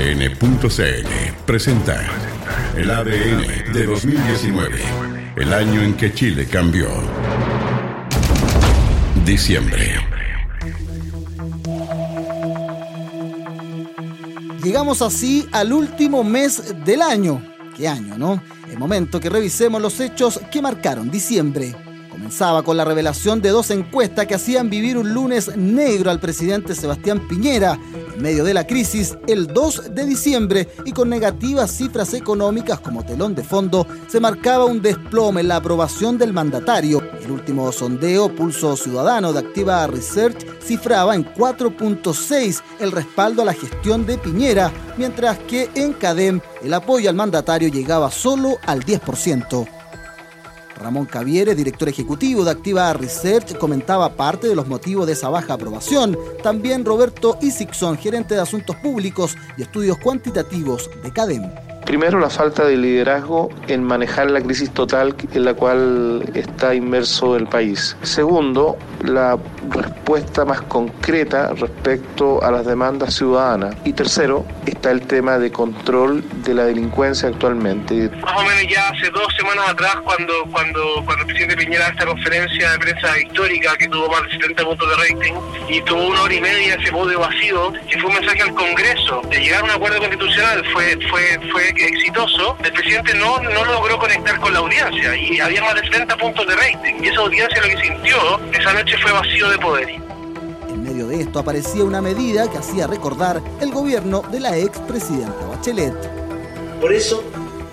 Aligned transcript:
ADN.cl 0.00 1.44
presenta 1.44 2.00
el 2.74 2.90
ADN 2.90 3.70
de 3.70 3.84
2019, 3.84 4.78
el 5.36 5.52
año 5.52 5.82
en 5.82 5.94
que 5.94 6.14
Chile 6.14 6.46
cambió. 6.46 6.88
Diciembre. 9.26 9.96
Llegamos 14.64 15.02
así 15.02 15.46
al 15.52 15.70
último 15.74 16.24
mes 16.24 16.74
del 16.86 17.02
año. 17.02 17.42
¿Qué 17.76 17.86
año, 17.86 18.16
no? 18.16 18.42
El 18.70 18.78
momento 18.78 19.20
que 19.20 19.28
revisemos 19.28 19.82
los 19.82 20.00
hechos 20.00 20.40
que 20.50 20.62
marcaron 20.62 21.10
diciembre. 21.10 21.74
Comenzaba 22.20 22.62
con 22.62 22.76
la 22.76 22.84
revelación 22.84 23.40
de 23.40 23.48
dos 23.48 23.70
encuestas 23.70 24.26
que 24.26 24.34
hacían 24.34 24.68
vivir 24.68 24.98
un 24.98 25.14
lunes 25.14 25.56
negro 25.56 26.10
al 26.10 26.20
presidente 26.20 26.74
Sebastián 26.74 27.26
Piñera, 27.26 27.80
en 28.14 28.22
medio 28.22 28.44
de 28.44 28.52
la 28.52 28.66
crisis, 28.66 29.16
el 29.26 29.46
2 29.46 29.94
de 29.94 30.04
diciembre, 30.04 30.68
y 30.84 30.92
con 30.92 31.08
negativas 31.08 31.70
cifras 31.70 32.12
económicas 32.12 32.78
como 32.80 33.06
telón 33.06 33.34
de 33.34 33.42
fondo, 33.42 33.86
se 34.06 34.20
marcaba 34.20 34.66
un 34.66 34.82
desplome 34.82 35.40
en 35.40 35.48
la 35.48 35.56
aprobación 35.56 36.18
del 36.18 36.34
mandatario. 36.34 37.02
El 37.24 37.30
último 37.30 37.72
sondeo 37.72 38.28
Pulso 38.28 38.76
Ciudadano 38.76 39.32
de 39.32 39.38
Activa 39.38 39.86
Research 39.86 40.46
cifraba 40.60 41.14
en 41.14 41.24
4.6 41.24 42.62
el 42.80 42.92
respaldo 42.92 43.40
a 43.40 43.46
la 43.46 43.54
gestión 43.54 44.04
de 44.04 44.18
Piñera, 44.18 44.70
mientras 44.98 45.38
que 45.38 45.70
en 45.74 45.94
CADEM 45.94 46.42
el 46.62 46.74
apoyo 46.74 47.08
al 47.08 47.16
mandatario 47.16 47.70
llegaba 47.70 48.10
solo 48.10 48.58
al 48.66 48.84
10%. 48.84 49.79
Ramón 50.80 51.06
Cavieres, 51.06 51.56
director 51.56 51.88
ejecutivo 51.88 52.44
de 52.44 52.50
Activa 52.50 52.92
Research, 52.92 53.56
comentaba 53.58 54.16
parte 54.16 54.48
de 54.48 54.56
los 54.56 54.66
motivos 54.66 55.06
de 55.06 55.12
esa 55.12 55.28
baja 55.28 55.54
aprobación. 55.54 56.18
También 56.42 56.84
Roberto 56.84 57.38
Isikson, 57.40 57.98
gerente 57.98 58.34
de 58.34 58.40
Asuntos 58.40 58.76
Públicos 58.76 59.36
y 59.56 59.62
Estudios 59.62 59.98
Cuantitativos 59.98 60.90
de 61.02 61.12
CADEM. 61.12 61.69
Primero, 61.90 62.20
la 62.20 62.30
falta 62.30 62.66
de 62.66 62.76
liderazgo 62.76 63.50
en 63.66 63.82
manejar 63.82 64.30
la 64.30 64.40
crisis 64.40 64.70
total 64.70 65.12
en 65.32 65.44
la 65.44 65.54
cual 65.54 66.22
está 66.34 66.72
inmerso 66.72 67.34
el 67.34 67.48
país. 67.48 67.96
Segundo, 68.02 68.78
la 69.02 69.36
respuesta 69.70 70.44
más 70.44 70.60
concreta 70.62 71.52
respecto 71.52 72.40
a 72.44 72.52
las 72.52 72.64
demandas 72.64 73.14
ciudadanas. 73.14 73.74
Y 73.84 73.92
tercero, 73.92 74.46
está 74.66 74.92
el 74.92 75.00
tema 75.00 75.38
de 75.38 75.50
control 75.50 76.22
de 76.44 76.54
la 76.54 76.66
delincuencia 76.66 77.28
actualmente. 77.28 78.08
Más 78.22 78.36
o 78.36 78.44
menos 78.44 78.72
ya 78.72 78.88
hace 78.90 79.10
dos 79.10 79.26
semanas 79.36 79.70
atrás, 79.70 79.96
cuando, 80.04 80.32
cuando, 80.52 80.80
cuando 81.04 81.22
el 81.22 81.26
presidente 81.26 81.56
Piñera 81.56 81.88
esta 81.88 82.06
conferencia 82.06 82.70
de 82.70 82.78
prensa 82.78 83.18
histórica 83.18 83.76
que 83.76 83.88
tuvo 83.88 84.08
más 84.08 84.22
de 84.22 84.30
70 84.30 84.64
puntos 84.64 84.88
de 84.88 84.96
rating 84.96 85.34
y 85.68 85.80
tuvo 85.82 86.06
una 86.06 86.22
hora 86.22 86.34
y 86.34 86.40
media 86.40 86.76
ese 86.76 86.92
podio 86.92 87.18
vacío, 87.18 87.72
que 87.88 87.98
fue 87.98 88.10
un 88.10 88.14
mensaje 88.14 88.42
al 88.42 88.54
Congreso 88.54 89.22
de 89.28 89.40
llegar 89.40 89.62
a 89.62 89.64
un 89.64 89.70
acuerdo 89.70 89.98
constitucional, 89.98 90.64
fue, 90.72 90.96
fue, 91.10 91.40
fue 91.50 91.79
exitoso, 91.84 92.56
el 92.62 92.72
presidente 92.72 93.14
no, 93.14 93.40
no 93.40 93.64
logró 93.64 93.98
conectar 93.98 94.38
con 94.40 94.52
la 94.52 94.60
audiencia 94.60 95.16
y 95.16 95.40
había 95.40 95.62
más 95.62 95.74
de 95.74 95.82
70 95.82 96.16
puntos 96.16 96.46
de 96.46 96.56
rating. 96.56 96.94
Y 97.02 97.08
esa 97.08 97.20
audiencia 97.20 97.60
lo 97.60 97.68
que 97.68 97.82
sintió 97.82 98.16
esa 98.52 98.72
noche 98.72 98.96
fue 98.98 99.12
vacío 99.12 99.50
de 99.50 99.58
poder. 99.58 99.88
En 99.88 100.82
medio 100.82 101.06
de 101.08 101.20
esto 101.20 101.38
aparecía 101.38 101.84
una 101.84 102.00
medida 102.00 102.50
que 102.50 102.58
hacía 102.58 102.86
recordar 102.86 103.40
el 103.60 103.70
gobierno 103.70 104.22
de 104.30 104.40
la 104.40 104.56
expresidenta 104.56 105.46
Bachelet. 105.46 105.94
Por 106.80 106.92
eso 106.92 107.24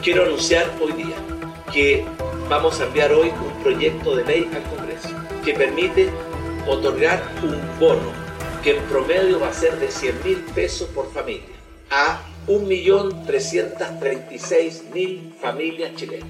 quiero 0.01 0.23
anunciar 0.23 0.71
hoy 0.81 0.93
día 0.93 1.15
que 1.71 2.05
vamos 2.49 2.79
a 2.79 2.85
enviar 2.85 3.11
hoy 3.11 3.29
un 3.29 3.63
proyecto 3.63 4.15
de 4.15 4.23
ley 4.25 4.49
al 4.55 4.63
Congreso 4.63 5.09
que 5.43 5.53
permite 5.53 6.09
otorgar 6.67 7.23
un 7.43 7.59
bono 7.79 8.11
que 8.63 8.77
en 8.77 8.83
promedio 8.83 9.39
va 9.39 9.49
a 9.49 9.53
ser 9.53 9.77
de 9.79 9.89
100 9.89 10.23
mil 10.23 10.37
pesos 10.55 10.89
por 10.89 11.11
familia 11.13 11.55
a 11.89 12.19
1.336.000 12.47 15.33
familias 15.33 15.95
chilenas. 15.95 16.29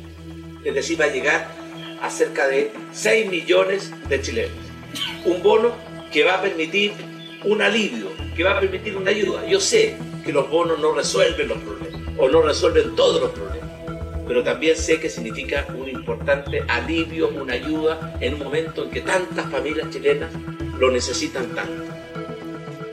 Es 0.63 0.73
decir, 0.73 0.99
va 0.99 1.05
a 1.05 1.09
llegar 1.09 1.47
a 2.01 2.09
cerca 2.09 2.47
de 2.47 2.71
6 2.91 3.29
millones 3.29 3.91
de 4.09 4.19
chilenos. 4.21 4.57
Un 5.25 5.43
bono 5.43 5.71
que 6.11 6.23
va 6.23 6.35
a 6.35 6.41
permitir 6.41 6.93
un 7.45 7.61
alivio, 7.61 8.07
que 8.35 8.43
va 8.43 8.57
a 8.57 8.59
permitir 8.59 8.97
una 8.97 9.11
ayuda. 9.11 9.45
Yo 9.47 9.59
sé 9.59 9.95
que 10.25 10.33
los 10.33 10.49
bonos 10.49 10.79
no 10.79 10.93
resuelven 10.93 11.47
los 11.47 11.59
problemas 11.59 12.01
o 12.17 12.27
no 12.27 12.41
resuelven 12.41 12.95
todos 12.95 13.21
los 13.21 13.29
problemas, 13.31 13.69
pero 14.27 14.43
también 14.43 14.75
sé 14.75 14.99
que 14.99 15.09
significa 15.09 15.67
un 15.77 15.87
importante 15.87 16.63
alivio, 16.67 17.29
una 17.29 17.53
ayuda 17.53 18.17
en 18.19 18.33
un 18.33 18.43
momento 18.43 18.83
en 18.83 18.89
que 18.89 19.01
tantas 19.01 19.51
familias 19.51 19.91
chilenas 19.91 20.31
lo 20.79 20.89
necesitan 20.91 21.53
tanto. 21.55 21.83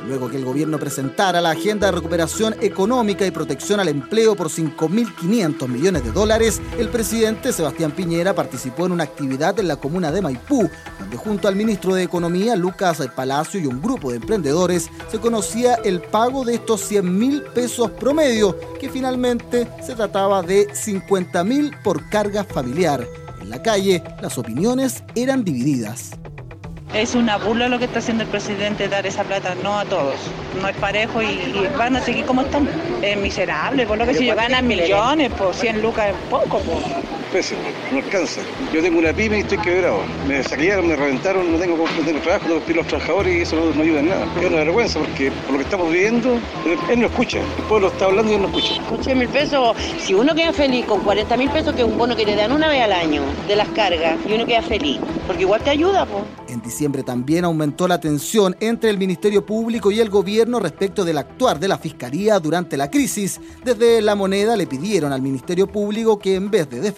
Luego 0.06 0.28
que 0.28 0.37
el 0.37 0.44
gobierno 0.44 0.78
presentara 0.78 1.41
la 1.41 1.50
agenda 1.50 1.87
de 1.87 1.92
recuperación 1.92 2.54
económica 2.60 3.26
y 3.26 3.31
protección 3.31 3.81
al 3.81 3.88
empleo 3.88 4.37
por 4.37 4.48
5.500 4.48 5.66
millones 5.69 6.04
de 6.04 6.12
dólares, 6.12 6.60
el 6.78 6.88
presidente 6.88 7.53
Sebastián 7.53 7.92
Piñera 7.92 8.34
participó 8.34 8.84
en 8.84 8.92
una 8.92 9.04
actividad 9.04 9.59
en 9.59 9.69
la 9.69 9.76
comuna 9.76 10.12
de 10.12 10.20
Maipú, 10.20 10.69
donde 10.98 11.16
junto 11.16 11.48
al 11.48 11.56
ministro 11.56 11.94
de 11.94 12.03
Economía, 12.03 12.54
Lucas 12.54 13.00
Palacio, 13.15 13.60
y 13.60 13.66
un 13.66 13.81
grupo 13.81 14.10
de 14.10 14.16
emprendedores, 14.16 14.91
se 15.10 15.19
conocía 15.19 15.75
el 15.76 16.00
pago 16.00 16.44
de 16.44 16.54
estos 16.54 16.82
100 16.82 17.19
mil 17.19 17.42
pesos 17.42 17.91
promedio, 17.92 18.59
que 18.78 18.91
finalmente 18.91 19.66
se 19.84 19.94
trataba 19.94 20.42
de 20.42 20.69
50 20.75 21.44
mil 21.44 21.75
por 21.82 22.09
carga 22.10 22.44
familiar. 22.44 23.06
En 23.41 23.50
la 23.50 23.62
calle, 23.62 24.03
las 24.21 24.38
opiniones 24.38 25.03
eran 25.15 25.44
divididas. 25.44 26.10
Es 26.94 27.16
una 27.16 27.38
burla 27.38 27.69
lo 27.69 27.81
que 27.81 27.87
está 27.87 27.99
haciendo 27.99 28.22
el 28.22 28.28
presidente 28.28 28.88
dar 28.88 29.05
esa 29.05 29.25
plata, 29.25 29.56
no 29.65 29.77
a 29.77 29.84
todos. 29.84 30.15
No 30.62 30.69
es 30.69 30.77
parejo 30.77 31.21
y, 31.22 31.69
van 31.77 31.97
a 31.97 32.00
seguir 32.00 32.25
como 32.25 32.43
están. 32.43 32.69
Es 33.03 33.16
miserable, 33.16 33.84
por 33.84 33.99
lo 33.99 34.06
que 34.06 34.15
si 34.15 34.27
yo 34.27 34.37
ganan 34.37 34.65
millones, 34.69 35.33
por 35.33 35.53
100 35.53 35.83
lucas 35.83 36.10
es 36.10 36.15
poco. 36.31 36.62
Pésimo, 37.34 37.62
no 37.91 37.99
alcanza. 37.99 38.43
Yo 38.72 38.81
tengo 38.81 39.00
una 39.00 39.12
pyme 39.12 39.39
y 39.39 39.41
estoy 39.41 39.59
quebrado. 39.59 39.99
Me 40.28 40.41
saquearon, 40.45 40.87
me 40.87 40.95
reventaron, 40.95 41.50
no 41.50 41.59
tengo, 41.59 41.77
no 41.77 42.05
tengo 42.05 42.21
trabajo, 42.21 42.47
no 42.47 42.75
los 42.77 42.87
trabajadores 42.87 43.37
y 43.37 43.41
eso 43.41 43.56
no, 43.56 43.83
ayuda 43.83 43.99
en 43.99 44.09
nada. 44.09 44.27
Es 44.41 44.47
una 44.47 44.59
vergüenza 44.59 45.00
porque 45.00 45.33
por 45.33 45.50
lo 45.50 45.59
que 45.59 45.65
estamos 45.65 45.91
viviendo, 45.91 46.39
él 46.89 47.00
no 47.00 47.06
escucha. 47.06 47.41
El 47.41 47.65
pueblo 47.65 47.89
está 47.89 48.05
hablando 48.05 48.31
y 48.31 48.37
él 48.37 48.43
no 48.43 48.47
escucha. 48.47 48.75
Escuché 48.75 49.17
mil 49.17 49.28
pesos, 49.28 49.77
si 49.99 50.15
uno 50.15 50.33
queda 50.33 50.53
feliz 50.53 50.87
con 50.87 51.00
40 51.00 51.37
mil 51.37 51.50
pesos, 51.50 51.75
que 51.75 51.83
es 51.83 51.89
un 51.89 51.99
bono 51.99 52.15
que 52.15 52.25
le 52.25 52.37
dan 52.37 52.53
una 52.53 52.69
vez 52.69 52.83
al 52.83 52.93
año 52.93 53.22
de 53.49 53.56
las 53.56 53.66
cargas, 53.71 54.16
y 54.28 54.33
uno 54.33 54.47
queda 54.47 54.62
feliz, 54.62 55.01
porque 55.27 55.43
igual 55.43 55.61
te 55.61 55.71
ayuda, 55.71 56.06
pues. 56.06 56.22
En 56.55 56.62
diciembre 56.62 57.03
también 57.03 57.45
aumentó 57.45 57.89
la 57.89 57.99
tensión 57.99 58.55
entre 58.61 58.89
el 58.89 58.97
Ministerio 58.97 59.45
Público 59.45 59.91
y 59.91 59.99
el 59.99 60.09
gobierno 60.09 60.61
respecto 60.61 61.05
del 61.05 61.19
actuar 61.19 61.59
de 61.59 61.66
la 61.66 61.78
Fiscalía 61.78 62.39
durante 62.39 62.77
la 62.77 62.89
crisis. 62.89 63.41
Desde 63.65 64.01
la 64.01 64.15
moneda 64.15 64.56
le 64.56 64.69
pidieron 64.69 65.12
al 65.12 65.21
Ministerio 65.21 65.66
Público 65.66 66.16
que 66.16 66.37
en 66.37 66.53
vez 66.53 66.71
de 66.71 66.93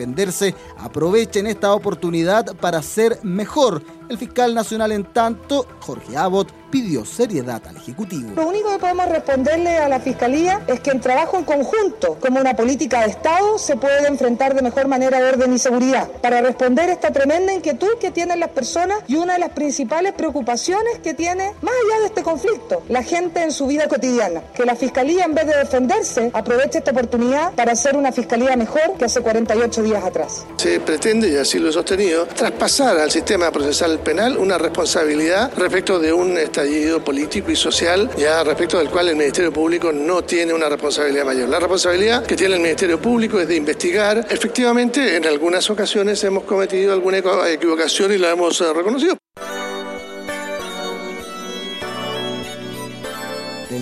aprovechen 0.78 1.46
esta 1.46 1.72
oportunidad 1.72 2.56
para 2.56 2.82
ser 2.82 3.18
mejor. 3.22 3.82
El 4.08 4.18
fiscal 4.18 4.54
nacional 4.54 4.92
en 4.92 5.04
tanto, 5.04 5.66
Jorge 5.80 6.16
Abbott, 6.16 6.52
pidió 6.70 7.04
seriedad 7.04 7.62
al 7.66 7.76
Ejecutivo. 7.76 8.32
Lo 8.34 8.48
único 8.48 8.70
que 8.70 8.78
podemos 8.78 9.08
responderle 9.08 9.78
a 9.78 9.88
la 9.88 10.00
Fiscalía 10.00 10.62
es 10.66 10.80
que 10.80 10.90
en 10.90 11.00
trabajo 11.00 11.38
en 11.38 11.44
conjunto, 11.44 12.18
como 12.20 12.40
una 12.40 12.54
política 12.54 13.00
de 13.00 13.06
Estado, 13.06 13.58
se 13.58 13.76
puede 13.76 14.06
enfrentar 14.06 14.54
de 14.54 14.62
mejor 14.62 14.86
manera 14.88 15.18
orden 15.18 15.54
y 15.54 15.58
seguridad 15.58 16.08
para 16.20 16.40
responder 16.40 16.88
esta 16.90 17.10
tremenda 17.12 17.52
inquietud 17.52 17.88
que 18.00 18.10
tienen 18.10 18.40
las 18.40 18.50
personas 18.50 18.98
y 19.06 19.16
una 19.16 19.34
de 19.34 19.38
las 19.40 19.50
principales 19.50 20.12
preocupaciones 20.12 20.98
que 21.02 21.14
tiene, 21.14 21.52
más 21.62 21.74
allá 21.84 22.00
de 22.00 22.06
este 22.06 22.22
conflicto, 22.22 22.82
la 22.88 23.02
gente 23.02 23.42
en 23.42 23.52
su 23.52 23.66
vida 23.66 23.88
cotidiana. 23.88 24.42
Que 24.54 24.64
la 24.64 24.76
Fiscalía, 24.76 25.24
en 25.24 25.34
vez 25.34 25.46
de 25.46 25.56
defenderse, 25.56 26.30
aproveche 26.32 26.78
esta 26.78 26.90
oportunidad 26.90 27.54
para 27.54 27.72
hacer 27.72 27.96
una 27.96 28.12
Fiscalía 28.12 28.56
mejor 28.56 28.94
que 28.98 29.04
hace 29.04 29.20
48 29.20 29.82
días 29.82 30.04
atrás. 30.04 30.44
Se 30.56 30.80
pretende, 30.80 31.28
y 31.30 31.36
así 31.36 31.58
lo 31.58 31.70
he 31.70 31.72
sostenido, 31.72 32.26
traspasar 32.26 32.98
al 32.98 33.10
sistema 33.10 33.50
procesal 33.50 33.95
penal 33.98 34.36
una 34.36 34.58
responsabilidad 34.58 35.52
respecto 35.56 35.98
de 35.98 36.12
un 36.12 36.36
estallido 36.38 37.02
político 37.02 37.50
y 37.50 37.56
social, 37.56 38.10
ya 38.16 38.42
respecto 38.44 38.78
del 38.78 38.88
cual 38.88 39.08
el 39.08 39.16
Ministerio 39.16 39.52
Público 39.52 39.92
no 39.92 40.22
tiene 40.22 40.52
una 40.52 40.68
responsabilidad 40.68 41.24
mayor. 41.24 41.48
La 41.48 41.58
responsabilidad 41.58 42.24
que 42.24 42.36
tiene 42.36 42.56
el 42.56 42.60
Ministerio 42.60 43.00
Público 43.00 43.40
es 43.40 43.48
de 43.48 43.56
investigar. 43.56 44.26
Efectivamente, 44.30 45.16
en 45.16 45.26
algunas 45.26 45.68
ocasiones 45.70 46.22
hemos 46.24 46.44
cometido 46.44 46.92
alguna 46.92 47.18
equivocación 47.18 48.12
y 48.12 48.18
la 48.18 48.30
hemos 48.30 48.60
eh, 48.60 48.72
reconocido. 48.72 49.16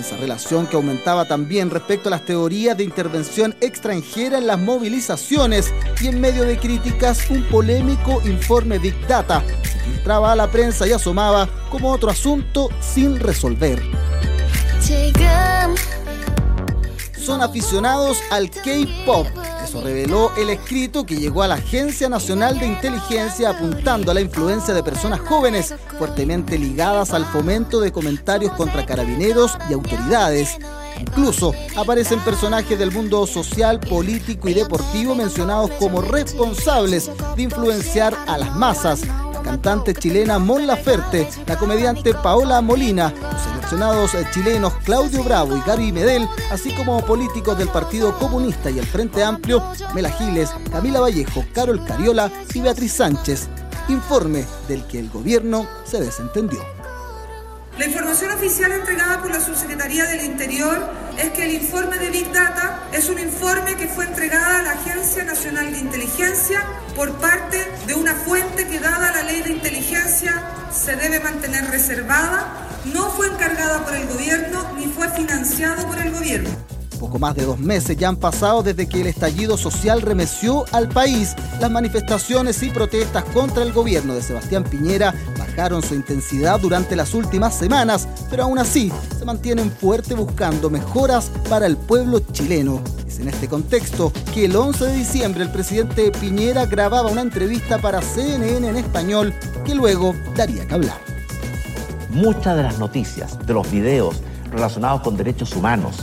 Tensa 0.05 0.17
relación 0.21 0.67
que 0.67 0.75
aumentaba 0.75 1.25
también 1.25 1.71
respecto 1.71 2.09
a 2.09 2.11
las 2.11 2.25
teorías 2.25 2.77
de 2.77 2.83
intervención 2.83 3.55
extranjera 3.59 4.37
en 4.37 4.45
las 4.45 4.59
movilizaciones 4.59 5.73
y 5.99 6.07
en 6.07 6.21
medio 6.21 6.43
de 6.43 6.59
críticas 6.59 7.27
un 7.31 7.43
polémico 7.45 8.21
informe 8.23 8.77
Big 8.77 8.95
Data 9.07 9.43
se 9.63 9.79
filtraba 9.79 10.33
a 10.33 10.35
la 10.35 10.51
prensa 10.51 10.87
y 10.87 10.91
asomaba 10.91 11.49
como 11.71 11.91
otro 11.91 12.11
asunto 12.11 12.69
sin 12.81 13.19
resolver. 13.19 13.81
Son 17.25 17.41
aficionados 17.41 18.19
al 18.31 18.49
K-Pop 18.49 19.27
eso 19.65 19.81
reveló 19.81 20.31
el 20.37 20.51
escrito 20.51 21.07
que 21.07 21.17
llegó 21.17 21.41
a 21.41 21.47
la 21.47 21.55
Agencia 21.55 22.07
Nacional 22.07 22.59
de 22.59 22.67
Inteligencia 22.67 23.49
apuntando 23.49 24.11
a 24.11 24.13
la 24.13 24.21
influencia 24.21 24.75
de 24.75 24.83
personas 24.83 25.21
jóvenes 25.21 25.73
fuertemente 25.97 26.59
ligadas 26.59 27.13
al 27.13 27.25
fomento 27.25 27.79
de 27.79 27.91
comentarios 27.91 28.51
contra 28.53 28.85
carabineros 28.85 29.57
y 29.67 29.73
autoridades. 29.73 30.59
Incluso 31.01 31.51
aparecen 31.75 32.19
personajes 32.19 32.77
del 32.77 32.91
mundo 32.91 33.25
social, 33.25 33.79
político 33.79 34.49
y 34.49 34.53
deportivo 34.53 35.15
mencionados 35.15 35.71
como 35.79 35.99
responsables 35.99 37.09
de 37.35 37.41
influenciar 37.41 38.15
a 38.27 38.37
las 38.37 38.55
masas. 38.55 39.01
La 39.33 39.41
cantante 39.41 39.95
chilena 39.95 40.37
Mon 40.37 40.67
Laferte, 40.67 41.27
la 41.47 41.57
comediante 41.57 42.13
Paola 42.13 42.61
Molina, 42.61 43.11
seleccionados 43.65 44.15
chilenos 44.31 44.73
Claudio 44.83 45.23
Bravo 45.23 45.57
y 45.57 45.61
Gary 45.61 45.91
Medel, 45.91 46.27
así 46.51 46.71
como 46.75 47.03
políticos 47.03 47.57
del 47.57 47.67
Partido 47.69 48.17
Comunista 48.19 48.69
y 48.69 48.77
el 48.77 48.85
Frente 48.85 49.23
Amplio, 49.23 49.63
Mela 49.93 50.11
Giles, 50.11 50.51
Camila 50.71 50.99
Vallejo, 50.99 51.43
Carol 51.51 51.83
Cariola 51.83 52.29
y 52.53 52.61
Beatriz 52.61 52.93
Sánchez. 52.93 53.47
Informe 53.87 54.45
del 54.67 54.85
que 54.85 54.99
el 54.99 55.09
gobierno 55.09 55.67
se 55.83 55.99
desentendió. 55.99 56.59
La 57.77 57.87
información 57.87 58.31
oficial 58.31 58.71
entregada 58.71 59.21
por 59.21 59.31
la 59.31 59.41
Subsecretaría 59.41 60.05
del 60.05 60.23
Interior 60.23 60.87
es 61.17 61.31
que 61.31 61.43
el 61.43 61.55
informe 61.55 61.97
de 61.97 62.09
Big 62.09 62.31
Data 62.31 62.83
es 62.93 63.09
un 63.09 63.19
informe 63.19 63.75
que 63.75 63.87
fue 63.87 64.05
entregado 64.05 64.59
a 64.59 64.61
la 64.61 64.71
Agencia 64.71 65.23
Nacional 65.25 65.71
de 65.73 65.79
Inteligencia 65.79 66.63
por 66.95 67.11
parte 67.13 67.57
de 67.85 67.95
una 67.95 68.13
fuente 68.13 68.67
que 68.67 68.79
dada 68.79 69.11
la 69.11 69.23
ley 69.23 69.41
de 69.41 69.51
inteligencia 69.51 70.41
se 70.71 70.95
debe 70.95 71.19
mantener 71.19 71.69
reservada, 71.69 72.64
no 72.93 73.09
fue 73.11 73.27
encargada 73.27 73.83
por 73.83 73.95
el 73.95 74.07
gobierno 74.07 74.63
ni 74.77 74.85
fue 74.85 75.09
financiado 75.09 75.85
por 75.87 75.99
el 75.99 76.11
gobierno. 76.11 76.49
Poco 76.99 77.19
más 77.19 77.35
de 77.35 77.45
dos 77.45 77.59
meses 77.59 77.97
ya 77.97 78.07
han 78.07 78.15
pasado 78.15 78.63
desde 78.63 78.87
que 78.87 79.01
el 79.01 79.07
estallido 79.07 79.57
social 79.57 80.01
remeció 80.01 80.65
al 80.71 80.87
país. 80.87 81.35
Las 81.59 81.69
manifestaciones 81.69 82.63
y 82.63 82.69
protestas 82.69 83.23
contra 83.25 83.63
el 83.63 83.73
gobierno 83.73 84.13
de 84.13 84.21
Sebastián 84.21 84.63
Piñera 84.63 85.13
bajaron 85.37 85.83
su 85.83 85.93
intensidad 85.93 86.59
durante 86.59 86.95
las 86.95 87.13
últimas 87.13 87.53
semanas, 87.53 88.07
pero 88.29 88.43
aún 88.43 88.59
así 88.59 88.91
se 89.17 89.25
mantienen 89.25 89.71
fuerte 89.71 90.15
buscando 90.15 90.69
mejoras 90.69 91.31
para 91.49 91.65
el 91.65 91.77
pueblo 91.77 92.19
chileno. 92.31 92.81
Es 93.05 93.19
en 93.19 93.27
este 93.27 93.47
contexto 93.47 94.11
que 94.33 94.45
el 94.45 94.55
11 94.55 94.85
de 94.85 94.95
diciembre 94.95 95.43
el 95.43 95.51
presidente 95.51 96.11
Piñera 96.11 96.65
grababa 96.65 97.11
una 97.11 97.21
entrevista 97.21 97.77
para 97.77 98.01
CNN 98.01 98.67
en 98.67 98.77
español 98.77 99.33
que 99.65 99.75
luego 99.75 100.15
daría 100.35 100.65
que 100.65 100.73
hablar. 100.73 101.14
Muchas 102.15 102.55
de 102.55 102.63
las 102.63 102.79
noticias, 102.79 103.37
de 103.45 103.53
los 103.53 103.69
videos 103.69 104.21
relacionados 104.49 105.01
con 105.01 105.17
derechos 105.17 105.53
humanos, 105.53 105.97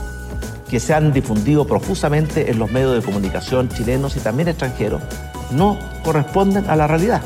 que 0.68 0.78
se 0.78 0.92
han 0.92 1.10
difundido 1.10 1.66
profusamente 1.66 2.50
en 2.50 2.58
los 2.58 2.70
medios 2.70 2.94
de 2.94 3.02
comunicación 3.02 3.70
chilenos 3.70 4.14
y 4.16 4.20
también 4.20 4.48
extranjeros 4.48 5.00
no 5.52 5.78
corresponden 6.04 6.68
a 6.68 6.76
la 6.76 6.86
realidad. 6.86 7.22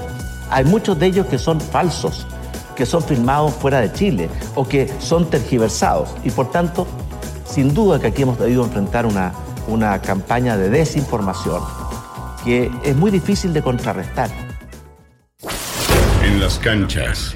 Hay 0.51 0.65
muchos 0.65 0.97
de 1.01 1.07
ellos 1.07 1.27
que 1.27 1.37
son 1.37 1.61
falsos, 1.61 2.29
que 2.77 2.87
son 2.87 3.03
filmados 3.03 3.55
fuera 3.55 3.81
de 3.81 3.93
Chile 3.93 4.29
o 4.55 4.69
que 4.69 4.89
son 5.01 5.29
tergiversados 5.29 6.11
y 6.23 6.31
por 6.31 6.53
tanto, 6.53 6.87
sin 7.45 7.75
duda 7.75 7.99
que 7.99 8.07
aquí 8.07 8.23
hemos 8.23 8.39
debido 8.39 8.65
enfrentar 8.65 9.05
una, 9.05 9.33
una 9.67 10.01
campaña 10.01 10.57
de 10.57 10.71
desinformación 10.71 11.61
que 12.45 12.71
es 12.85 12.95
muy 12.95 13.11
difícil 13.11 13.53
de 13.53 13.63
contrarrestar. 13.63 14.31
En 16.23 16.41
las 16.41 16.57
canchas. 16.61 17.35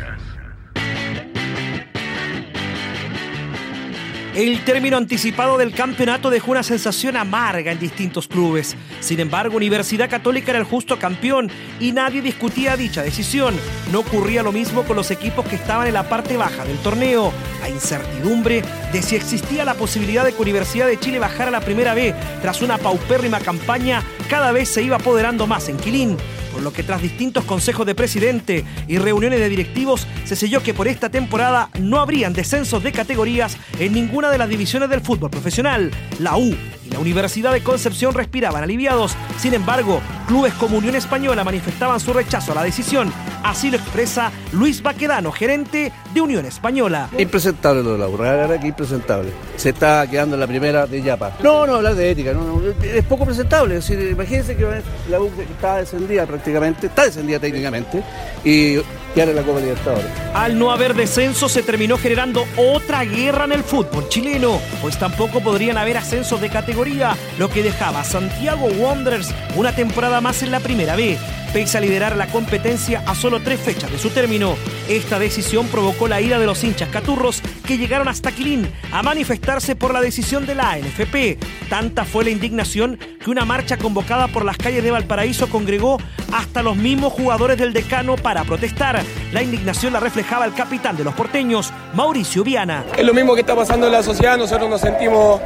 El 4.35 4.65
término 4.65 4.97
anticipado 4.97 5.59
del 5.59 5.73
campeonato 5.73 6.31
dejó 6.31 6.53
una 6.53 6.63
sensación 6.63 7.17
amarga 7.17 7.73
en 7.73 7.81
distintos 7.81 8.29
clubes. 8.29 8.77
Sin 9.01 9.19
embargo, 9.19 9.57
Universidad 9.57 10.09
Católica 10.09 10.53
era 10.53 10.61
el 10.61 10.65
justo 10.65 11.01
campeón 11.01 11.51
y 11.81 11.91
nadie 11.91 12.23
discutía 12.23 12.77
dicha 12.77 13.03
decisión. 13.03 13.57
No 13.91 14.01
ocurría 14.01 14.45
lo 14.45 14.53
mismo 14.53 14.85
con 14.85 14.95
los 14.95 15.11
equipos 15.11 15.45
que 15.47 15.57
estaban 15.57 15.89
en 15.89 15.95
la 15.95 16.09
parte 16.09 16.37
baja 16.37 16.65
del 16.65 16.79
torneo. 16.79 17.33
La 17.61 17.69
incertidumbre 17.69 18.63
de 18.93 19.03
si 19.03 19.17
existía 19.17 19.65
la 19.65 19.75
posibilidad 19.75 20.25
de 20.25 20.33
que 20.33 20.43
Universidad 20.43 20.87
de 20.87 21.01
Chile 21.01 21.19
bajara 21.19 21.49
a 21.49 21.51
la 21.51 21.61
primera 21.61 21.95
B 21.95 22.15
tras 22.41 22.63
una 22.63 22.79
paupérrima 22.79 23.41
campaña 23.41 24.05
cada 24.29 24.53
vez 24.53 24.69
se 24.69 24.83
iba 24.83 24.95
apoderando 24.95 25.49
más 25.49 25.69
en 25.69 25.77
Quilín 25.77 26.17
por 26.53 26.63
lo 26.63 26.73
que 26.73 26.83
tras 26.83 27.03
distintos 27.03 27.45
consejos 27.45 27.87
de 27.87 27.95
presidente 27.95 28.65
y 28.89 28.99
reuniones 28.99 29.41
de 29.41 29.49
directivos 29.49 30.07
se 30.25 30.37
selló 30.37 30.63
que 30.63 30.75
por 30.75 30.89
esta 30.89 31.09
temporada 31.09 31.71
no 31.81 31.99
habrían 31.99 32.33
descensos 32.33 32.83
de 32.83 32.93
categorías 32.93 33.57
en 33.79 33.93
ninguna 33.93 34.31
de 34.31 34.39
las 34.39 34.49
divisiones 34.49 34.91
del 34.91 35.01
fútbol 35.01 35.31
profesional. 35.31 35.91
La 36.19 36.37
U 36.37 36.55
la 36.91 36.99
Universidad 36.99 37.53
de 37.53 37.63
Concepción 37.63 38.15
respiraban 38.15 38.63
aliviados. 38.63 39.17
Sin 39.39 39.55
embargo, 39.55 40.01
clubes 40.27 40.53
como 40.55 40.79
Unión 40.79 40.95
Española 40.95 41.45
manifestaban 41.45 42.01
su 42.01 42.13
rechazo 42.13 42.53
a 42.53 42.57
la 42.57 42.65
decisión. 42.65 43.13
Así 43.43 43.71
lo 43.71 43.77
expresa 43.77 44.31
Luis 44.53 44.83
Baquedano, 44.83 45.33
gerente 45.33 45.93
de 46.13 46.21
Unión 46.21 46.45
Española. 46.45 47.09
Impresentable 47.19 47.83
lo 47.83 47.93
de 47.93 47.99
la 47.99 48.09
U, 48.09 48.17
realmente 48.17 48.67
impresentable. 48.67 49.31
Se 49.57 49.71
está 49.71 50.07
quedando 50.09 50.37
en 50.37 50.41
la 50.41 50.47
primera 50.47 50.87
de 50.87 51.03
Yapa. 51.03 51.33
No, 51.43 51.67
no, 51.67 51.77
hablar 51.77 51.95
de 51.95 52.11
ética, 52.11 52.33
no, 52.33 52.61
es 52.83 53.05
poco 53.05 53.25
presentable. 53.25 53.81
Imagínense 54.11 54.57
que 54.57 54.83
la 55.09 55.21
U 55.21 55.31
está 55.51 55.77
descendida 55.77 56.27
prácticamente, 56.27 56.89
está 56.89 57.05
descendida 57.05 57.39
técnicamente 57.39 58.03
y 58.45 58.77
quiere 59.15 59.35
la 59.35 59.43
Copa 59.43 59.61
Libertadores. 59.61 60.11
Al 60.35 60.59
no 60.59 60.71
haber 60.71 60.95
descenso 60.95 61.49
se 61.49 61.63
terminó 61.63 61.99
generando 61.99 62.45
otra 62.57 63.05
guerra 63.05 63.45
en 63.45 63.53
el 63.53 63.65
fútbol 63.65 64.09
chileno, 64.09 64.61
pues 64.81 64.99
tampoco 64.99 65.41
podrían 65.41 65.79
haber 65.79 65.97
ascensos 65.97 66.41
de 66.41 66.51
categoría, 66.51 67.17
lo 67.39 67.51
que 67.51 67.63
dejaba 67.63 68.01
a 68.01 68.05
Santiago 68.05 68.67
Wanderers 68.67 69.35
una 69.57 69.75
temporada 69.75 70.21
más 70.21 70.43
en 70.43 70.51
la 70.51 70.61
primera 70.61 70.97
B 70.97 71.19
pese 71.53 71.79
a 71.79 71.81
liderar 71.81 72.17
la 72.17 72.27
competencia 72.29 73.03
a 73.07 73.15
solo 73.15 73.41
tres 73.41 73.61
fechas 73.61 73.91
de 73.91 73.99
su 73.99 74.11
término. 74.11 74.57
Esta 74.89 75.19
decisión 75.19 75.67
provocó 75.69 76.07
la 76.07 76.21
ira 76.21 76.39
de 76.39 76.47
los 76.47 76.63
hinchas 76.63 76.89
caturros 76.91 77.43
que 77.67 77.77
llegaron 77.77 78.09
hasta 78.09 78.33
Quilín 78.33 78.71
a 78.93 79.03
manifestarse 79.03 79.75
por 79.75 79.93
la 79.93 80.01
decisión 80.01 80.47
de 80.47 80.55
la 80.55 80.71
ANFP. 80.73 81.39
Tanta 81.69 82.05
fue 82.05 82.25
la 82.25 82.31
indignación 82.31 82.99
que 83.23 83.31
una 83.31 83.45
marcha 83.45 83.79
convocada 83.79 84.29
por 84.29 84.45
las 84.45 84.59
calles 84.59 84.85
de 84.85 84.91
Valparaíso 84.91 85.49
congregó 85.49 85.99
hasta 86.33 86.63
los 86.63 86.77
mismos 86.77 87.13
jugadores 87.13 87.59
del 87.59 87.73
decano 87.73 88.17
para 88.17 88.45
protestar. 88.45 89.00
La 89.33 89.43
indignación 89.43 89.93
la 89.93 90.01
reflejaba 90.01 90.45
el 90.45 90.55
capitán 90.55 90.97
de 90.97 91.05
los 91.05 91.15
porteños, 91.15 91.73
Mauricio 91.95 92.43
Viana. 92.43 92.85
Es 92.97 93.05
lo 93.05 93.15
mismo 93.15 93.35
que 93.35 93.41
está 93.41 93.55
pasando 93.55 93.87
en 93.87 93.93
la 93.93 94.03
sociedad, 94.03 94.37
nosotros 94.37 94.69
nos 94.69 94.81
sentimos 94.81 95.41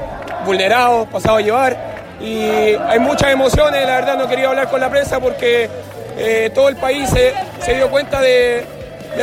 vulnerados, 0.44 1.08
pasados 1.08 1.40
a 1.40 1.42
llevar 1.42 1.94
y 2.20 2.74
hay 2.74 2.98
muchas 2.98 3.32
emociones, 3.32 3.86
la 3.86 3.96
verdad 3.96 4.16
no 4.16 4.28
quería 4.28 4.48
hablar 4.48 4.68
con 4.68 4.80
la 4.80 4.88
prensa 4.90 5.20
porque 5.20 5.68
eh, 6.16 6.50
todo 6.54 6.68
el 6.68 6.76
país 6.76 7.10
se, 7.10 7.74
dio 7.74 7.90
cuenta 7.90 8.20
del 8.20 8.64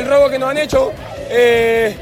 robo 0.07 0.29
que 0.29 0.37
nos 0.37 0.49
han 0.49 0.57
hecho. 0.57 0.91
Eh, 1.29 1.95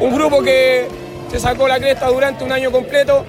un 0.00 0.14
grupo 0.14 0.42
que 0.42 0.88
se 1.30 1.40
sacó 1.40 1.66
la 1.66 1.78
cresta 1.78 2.06
durante 2.08 2.44
un 2.44 2.52
año 2.52 2.70
completo 2.70 3.24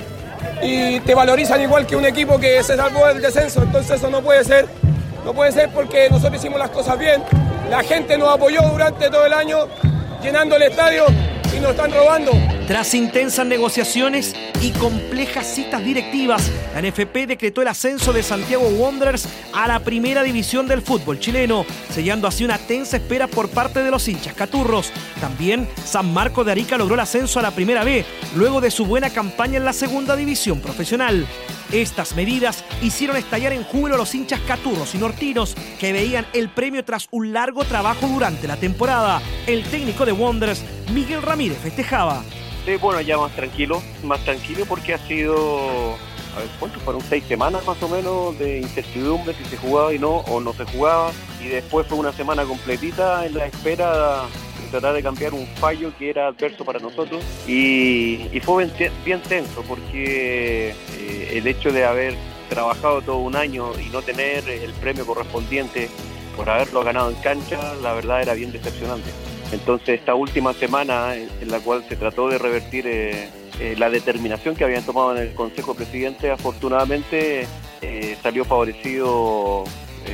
y 0.61 0.99
te 1.01 1.15
valorizan 1.15 1.61
igual 1.61 1.85
que 1.85 1.95
un 1.95 2.05
equipo 2.05 2.39
que 2.39 2.61
se 2.63 2.75
salvó 2.75 3.07
del 3.07 3.21
descenso. 3.21 3.63
Entonces 3.63 3.97
eso 3.97 4.09
no 4.09 4.21
puede 4.21 4.43
ser. 4.43 4.67
No 5.25 5.33
puede 5.33 5.51
ser 5.51 5.69
porque 5.69 6.09
nosotros 6.09 6.35
hicimos 6.39 6.59
las 6.59 6.69
cosas 6.69 6.97
bien. 6.97 7.23
La 7.69 7.83
gente 7.83 8.17
nos 8.17 8.29
apoyó 8.29 8.61
durante 8.61 9.09
todo 9.09 9.25
el 9.25 9.33
año 9.33 9.67
llenando 10.23 10.55
el 10.55 10.63
estadio 10.63 11.05
y 11.55 11.59
nos 11.59 11.71
están 11.71 11.91
robando. 11.91 12.31
Tras 12.67 12.93
intensas 12.93 13.47
negociaciones 13.47 14.35
y 14.61 14.71
complejas 14.71 15.47
citas 15.47 15.85
directivas, 15.85 16.51
la 16.73 16.81
NFP 16.81 17.25
decretó 17.25 17.61
el 17.61 17.69
ascenso 17.69 18.11
de 18.11 18.21
Santiago 18.21 18.67
Wanderers 18.67 19.29
a 19.53 19.69
la 19.69 19.79
primera 19.79 20.21
división 20.21 20.67
del 20.67 20.81
fútbol 20.81 21.17
chileno, 21.17 21.65
sellando 21.89 22.27
así 22.27 22.43
una 22.43 22.57
tensa 22.57 22.97
espera 22.97 23.27
por 23.27 23.47
parte 23.47 23.81
de 23.81 23.89
los 23.89 24.05
hinchas 24.09 24.33
caturros. 24.33 24.91
También 25.21 25.69
San 25.85 26.13
Marco 26.13 26.43
de 26.43 26.51
Arica 26.51 26.77
logró 26.77 26.95
el 26.95 26.99
ascenso 26.99 27.39
a 27.39 27.43
la 27.43 27.51
primera 27.51 27.85
B, 27.85 28.03
luego 28.35 28.59
de 28.59 28.69
su 28.69 28.85
buena 28.85 29.11
campaña 29.11 29.55
en 29.55 29.65
la 29.65 29.71
segunda 29.71 30.17
división 30.17 30.59
profesional. 30.59 31.25
Estas 31.71 32.17
medidas 32.17 32.65
hicieron 32.81 33.15
estallar 33.15 33.53
en 33.53 33.63
júbilo 33.63 33.95
a 33.95 33.97
los 33.97 34.13
hinchas 34.13 34.41
caturros 34.41 34.93
y 34.93 34.97
nortinos 34.97 35.55
que 35.79 35.93
veían 35.93 36.25
el 36.33 36.49
premio 36.49 36.83
tras 36.83 37.07
un 37.11 37.31
largo 37.31 37.63
trabajo 37.63 38.07
durante 38.07 38.45
la 38.45 38.57
temporada. 38.57 39.21
El 39.45 39.63
técnico 39.63 40.05
de 40.05 40.11
Wanderers, 40.11 40.63
Miguel 40.93 41.21
Ramírez, 41.21 41.59
festejaba 41.59 42.23
bueno, 42.75 42.99
ya 42.99 43.17
más 43.17 43.31
tranquilo, 43.31 43.81
más 44.03 44.19
tranquilo 44.25 44.65
porque 44.67 44.93
ha 44.93 44.97
sido, 44.97 45.95
a 46.35 46.39
ver, 46.39 46.49
¿cuánto? 46.59 46.79
Fueron 46.81 47.01
seis 47.01 47.23
semanas 47.23 47.65
más 47.65 47.81
o 47.81 47.87
menos 47.87 48.37
de 48.37 48.59
incertidumbre 48.59 49.33
si 49.33 49.45
se 49.45 49.57
jugaba 49.57 49.93
y 49.93 49.99
no, 49.99 50.17
o 50.17 50.41
no 50.41 50.51
se 50.53 50.65
jugaba, 50.65 51.11
y 51.41 51.47
después 51.47 51.87
fue 51.87 51.97
una 51.97 52.11
semana 52.11 52.43
completita 52.43 53.25
en 53.25 53.35
la 53.35 53.45
espera 53.45 54.23
de 54.61 54.69
tratar 54.71 54.93
de 54.93 55.01
cambiar 55.01 55.33
un 55.33 55.47
fallo 55.47 55.93
que 55.97 56.09
era 56.09 56.27
adverso 56.27 56.65
para 56.65 56.79
nosotros, 56.79 57.23
y, 57.47 58.27
fue 58.43 58.69
bien, 59.05 59.21
tenso 59.21 59.61
porque 59.61 60.75
eh, 60.97 61.31
el 61.33 61.47
hecho 61.47 61.71
de 61.71 61.85
haber 61.85 62.15
trabajado 62.49 63.01
todo 63.01 63.17
un 63.17 63.35
año 63.35 63.71
y 63.79 63.89
no 63.89 64.01
tener 64.01 64.47
el 64.49 64.73
premio 64.73 65.05
correspondiente 65.05 65.89
por 66.35 66.49
haberlo 66.49 66.83
ganado 66.83 67.09
en 67.09 67.15
cancha, 67.15 67.73
la 67.81 67.93
verdad 67.93 68.21
era 68.21 68.33
bien 68.33 68.51
decepcionante. 68.51 69.09
Entonces 69.51 69.99
esta 69.99 70.15
última 70.15 70.53
semana 70.53 71.15
en 71.15 71.51
la 71.51 71.59
cual 71.59 71.83
se 71.87 71.95
trató 71.95 72.29
de 72.29 72.37
revertir 72.37 72.85
eh, 72.87 73.29
eh, 73.59 73.75
la 73.77 73.89
determinación 73.89 74.55
que 74.55 74.63
habían 74.63 74.83
tomado 74.83 75.15
en 75.15 75.23
el 75.23 75.33
Consejo 75.33 75.73
Presidente, 75.73 76.29
afortunadamente 76.29 77.47
eh, 77.81 78.17
salió 78.21 78.45
favorecido 78.45 79.63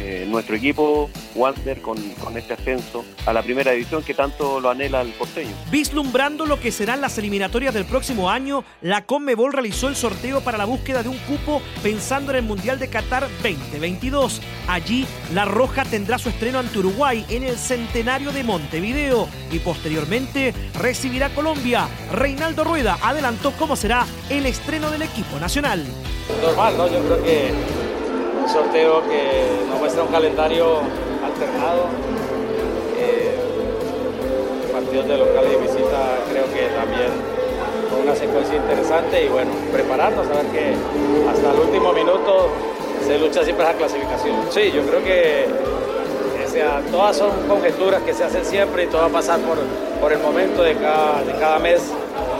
eh, 0.05 0.25
nuestro 0.27 0.57
equipo, 0.57 1.09
Wander, 1.33 1.81
con, 1.81 1.97
con 2.15 2.37
este 2.37 2.53
ascenso 2.53 3.05
a 3.25 3.31
la 3.31 3.41
primera 3.41 3.71
división 3.71 4.03
que 4.03 4.13
tanto 4.13 4.59
lo 4.59 4.69
anhela 4.69 5.01
el 5.01 5.13
porteño. 5.13 5.51
Vislumbrando 5.71 6.45
lo 6.45 6.59
que 6.59 6.73
serán 6.73 6.99
las 6.99 7.17
eliminatorias 7.17 7.73
del 7.73 7.85
próximo 7.85 8.29
año, 8.29 8.65
la 8.81 9.05
Conmebol 9.05 9.53
realizó 9.53 9.87
el 9.87 9.95
sorteo 9.95 10.41
para 10.41 10.57
la 10.57 10.65
búsqueda 10.65 11.03
de 11.03 11.09
un 11.09 11.17
cupo 11.19 11.61
pensando 11.81 12.31
en 12.31 12.39
el 12.39 12.43
Mundial 12.43 12.79
de 12.79 12.89
Qatar 12.89 13.29
2022. 13.43 14.41
Allí, 14.67 15.07
La 15.33 15.45
Roja 15.45 15.85
tendrá 15.85 16.17
su 16.17 16.27
estreno 16.27 16.59
ante 16.59 16.79
Uruguay 16.79 17.25
en 17.29 17.43
el 17.43 17.57
centenario 17.57 18.33
de 18.33 18.43
Montevideo 18.43 19.29
y 19.51 19.59
posteriormente 19.59 20.53
recibirá 20.77 21.29
Colombia. 21.29 21.87
Reinaldo 22.11 22.65
Rueda 22.65 22.97
adelantó 23.01 23.53
cómo 23.57 23.77
será 23.77 24.05
el 24.29 24.45
estreno 24.47 24.91
del 24.91 25.03
equipo 25.03 25.39
nacional. 25.39 25.85
Normal, 26.41 26.77
¿no? 26.77 26.87
Yo 26.87 26.99
creo 27.05 27.23
que 27.23 27.82
un 28.43 28.49
sorteo 28.49 29.01
que 29.03 29.69
nos 29.69 29.79
muestra 29.79 30.03
un 30.03 30.09
calendario 30.09 30.81
alternado. 31.23 31.87
Eh, 32.97 33.35
partidos 34.71 35.07
de 35.07 35.17
local 35.17 35.45
y 35.47 35.61
visita 35.61 36.19
creo 36.29 36.45
que 36.45 36.67
también 36.75 37.11
con 37.89 38.01
una 38.01 38.15
secuencia 38.15 38.55
interesante 38.55 39.25
y 39.25 39.29
bueno, 39.29 39.51
prepararnos 39.71 40.27
a 40.27 40.33
ver 40.33 40.45
que 40.47 40.75
hasta 41.29 41.51
el 41.51 41.59
último 41.59 41.93
minuto 41.93 42.49
se 43.05 43.17
lucha 43.17 43.43
siempre 43.43 43.65
esa 43.65 43.75
clasificación. 43.75 44.35
Sí, 44.49 44.71
yo 44.73 44.81
creo 44.83 45.03
que 45.03 45.45
o 46.45 46.49
sea, 46.51 46.81
todas 46.91 47.17
son 47.17 47.31
conjeturas 47.47 48.01
que 48.03 48.13
se 48.13 48.23
hacen 48.25 48.45
siempre 48.45 48.83
y 48.83 48.87
todo 48.87 49.01
va 49.01 49.07
a 49.07 49.09
pasar 49.09 49.39
por, 49.39 49.57
por 49.99 50.11
el 50.11 50.19
momento 50.19 50.61
de 50.63 50.75
cada, 50.75 51.23
de 51.23 51.33
cada 51.33 51.59
mes, 51.59 51.81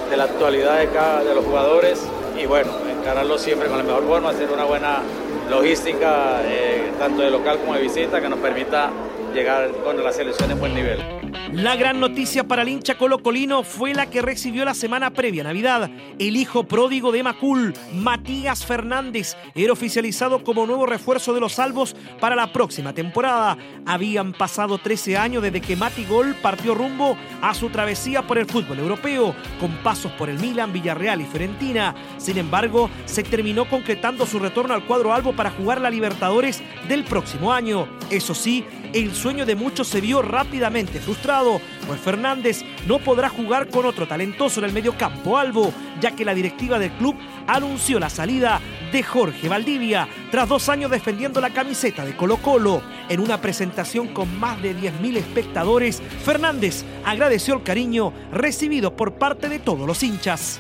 de 0.10 0.18
la 0.18 0.26
actualidad 0.26 0.80
de, 0.80 0.88
cada, 0.90 1.24
de 1.24 1.34
los 1.34 1.46
jugadores 1.46 2.00
y 2.38 2.46
bueno, 2.46 2.72
encararlo 3.00 3.38
siempre 3.38 3.70
con 3.70 3.78
la 3.78 3.84
mejor 3.84 4.06
forma, 4.06 4.30
hacer 4.30 4.52
una 4.52 4.66
buena 4.66 5.02
logística, 5.50 6.42
eh, 6.44 6.92
tanto 7.00 7.22
de 7.22 7.32
local 7.32 7.60
como 7.60 7.74
de 7.76 7.82
visita, 7.82 8.22
que 8.22 8.30
nos 8.30 8.40
permita 8.40 8.92
llegar 9.34 9.72
con 9.84 10.02
la 10.04 10.12
selección 10.12 10.52
en 10.52 10.60
buen 10.60 10.74
nivel. 10.74 11.23
La 11.54 11.76
gran 11.76 12.00
noticia 12.00 12.48
para 12.48 12.64
el 12.64 12.70
hincha 12.70 12.98
colocolino 12.98 13.64
fue 13.64 13.94
la 13.94 14.10
que 14.10 14.22
recibió 14.22 14.66
la 14.66 14.74
semana 14.74 15.12
previa 15.12 15.42
a 15.42 15.46
Navidad. 15.46 15.90
El 16.18 16.36
hijo 16.36 16.64
pródigo 16.64 17.12
de 17.12 17.24
Macul, 17.24 17.74
Matías 17.94 18.66
Fernández, 18.66 19.36
era 19.54 19.74
oficializado 19.74 20.44
como 20.44 20.66
nuevo 20.66 20.86
refuerzo 20.86 21.34
de 21.34 21.40
los 21.40 21.54
salvos 21.54 21.96
para 22.20 22.36
la 22.36 22.52
próxima 22.52 22.94
temporada. 22.94 23.58
Habían 23.86 24.34
pasado 24.34 24.78
13 24.78 25.18
años 25.18 25.44
desde 25.44 25.62
que 25.62 25.76
Mati 25.76 26.06
Gol 26.06 26.36
partió 26.42 26.74
rumbo 26.74 27.18
a 27.42 27.54
su 27.54 27.70
travesía 27.70 28.26
por 28.26 28.38
el 28.38 28.46
fútbol 28.46 28.80
europeo, 28.80 29.36
con 29.60 29.72
pasos 29.84 30.12
por 30.14 30.30
el 30.30 30.40
Milan, 30.40 30.74
Villarreal 30.74 31.22
y 31.22 31.26
Fiorentina. 31.26 31.94
Sin 32.18 32.38
embargo, 32.38 32.90
se 33.06 33.24
terminó 33.24 33.70
concretando 33.70 34.26
su 34.26 34.40
retorno 34.40 34.74
al 34.74 34.86
cuadro 34.86 35.14
albo 35.14 35.34
para 35.34 35.52
jugar 35.52 35.82
la 35.82 35.90
Libertadores 35.90 36.64
del 36.88 37.04
próximo 37.04 37.54
año. 37.54 37.88
Eso 38.10 38.34
sí, 38.34 38.66
el 38.94 39.14
sueño 39.14 39.46
de 39.46 39.56
muchos 39.56 39.88
se 39.88 40.02
vio 40.02 40.22
rápidamente 40.22 41.00
frustrado, 41.00 41.60
pues 41.88 42.00
Fernández 42.00 42.64
no 42.88 43.00
podrá 43.00 43.30
jugar 43.30 43.68
con 43.68 43.86
otro 43.86 44.08
talentoso 44.08 44.60
en 44.60 44.66
el 44.66 44.74
mediocampo 44.74 45.38
albo, 45.38 45.74
ya 46.00 46.12
que 46.12 46.26
la 46.26 46.34
directiva 46.34 46.80
del 46.80 46.92
club 46.92 47.16
anunció 47.48 48.00
la 48.00 48.10
salida 48.10 48.62
de 48.92 49.04
Jorge 49.04 49.50
Valdivia 49.50 50.08
tras 50.32 50.48
dos 50.48 50.70
años 50.70 50.92
defendiendo 50.92 51.42
la 51.42 51.50
camiseta 51.50 52.06
de 52.06 52.16
Colo 52.16 52.38
Colo. 52.38 52.82
En 53.10 53.20
una 53.20 53.42
presentación 53.42 54.10
con 54.10 54.40
más 54.40 54.62
de 54.62 54.76
10.000 54.76 55.18
espectadores, 55.18 56.02
Fernández 56.24 56.84
agradeció 57.04 57.56
el 57.56 57.64
cariño 57.64 58.14
recibido 58.32 58.96
por 58.96 59.14
parte 59.16 59.50
de 59.50 59.60
todos 59.60 59.88
los 59.88 60.04
hinchas. 60.04 60.60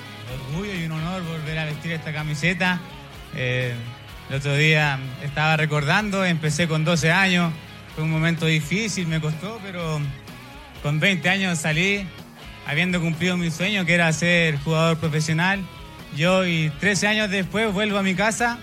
Orgullo 0.49 0.73
y 0.73 0.85
un 0.85 0.93
honor 0.93 1.21
volver 1.23 1.59
a 1.59 1.65
vestir 1.65 1.91
esta 1.91 2.11
camiseta. 2.11 2.79
Eh, 3.35 3.73
el 4.29 4.35
otro 4.35 4.55
día 4.55 4.99
estaba 5.21 5.57
recordando, 5.57 6.25
empecé 6.25 6.67
con 6.67 6.83
12 6.83 7.11
años, 7.11 7.53
fue 7.95 8.03
un 8.03 8.11
momento 8.11 8.45
difícil, 8.45 9.07
me 9.07 9.21
costó, 9.21 9.59
pero 9.63 9.99
con 10.81 10.99
20 10.99 11.29
años 11.29 11.59
salí 11.59 12.05
habiendo 12.65 12.99
cumplido 12.99 13.37
mi 13.37 13.51
sueño, 13.51 13.85
que 13.85 13.93
era 13.93 14.11
ser 14.13 14.57
jugador 14.59 14.97
profesional. 14.97 15.63
Yo 16.15 16.45
y 16.45 16.71
13 16.79 17.07
años 17.07 17.29
después 17.29 17.71
vuelvo 17.71 17.97
a 17.97 18.03
mi 18.03 18.15
casa. 18.15 18.59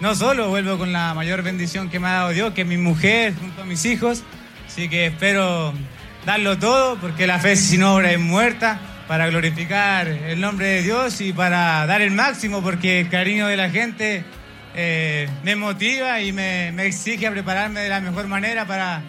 No 0.00 0.14
solo 0.14 0.48
vuelvo 0.48 0.76
con 0.76 0.92
la 0.92 1.14
mayor 1.14 1.42
bendición 1.42 1.88
que 1.88 1.98
me 1.98 2.08
ha 2.08 2.12
dado 2.12 2.30
Dios, 2.30 2.52
que 2.52 2.64
mi 2.64 2.76
mujer, 2.76 3.34
junto 3.34 3.62
a 3.62 3.64
mis 3.64 3.84
hijos. 3.84 4.22
Así 4.66 4.88
que 4.88 5.06
espero 5.06 5.72
darlo 6.26 6.58
todo, 6.58 6.96
porque 6.96 7.26
la 7.26 7.38
fe 7.38 7.56
sin 7.56 7.82
obra 7.82 8.12
es 8.12 8.18
muerta, 8.18 8.80
para 9.08 9.28
glorificar 9.28 10.08
el 10.08 10.40
nombre 10.40 10.66
de 10.66 10.82
Dios 10.82 11.20
y 11.20 11.32
para 11.32 11.86
dar 11.86 12.00
el 12.00 12.10
máximo, 12.10 12.62
porque 12.62 13.00
el 13.00 13.08
cariño 13.08 13.46
de 13.46 13.56
la 13.56 13.70
gente 13.70 14.24
eh, 14.74 15.28
me 15.42 15.56
motiva 15.56 16.20
y 16.20 16.32
me, 16.32 16.72
me, 16.72 16.86
exige 16.86 17.26
a 17.26 17.30
prepararme 17.30 17.80
de 17.80 17.88
la 17.88 18.00
mejor 18.00 18.26
manera 18.26 18.66
para, 18.66 19.02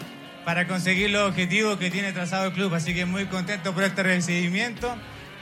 para 0.44 0.66
conseguir 0.66 1.10
los 1.10 1.28
objetivos 1.28 1.76
que 1.76 1.90
tiene 1.90 2.12
trazado 2.12 2.46
el 2.46 2.52
club. 2.52 2.72
Así 2.74 2.94
que 2.94 3.04
muy 3.04 3.26
contento 3.26 3.74
por 3.74 3.82
este 3.82 4.02
recibimiento. 4.02 4.94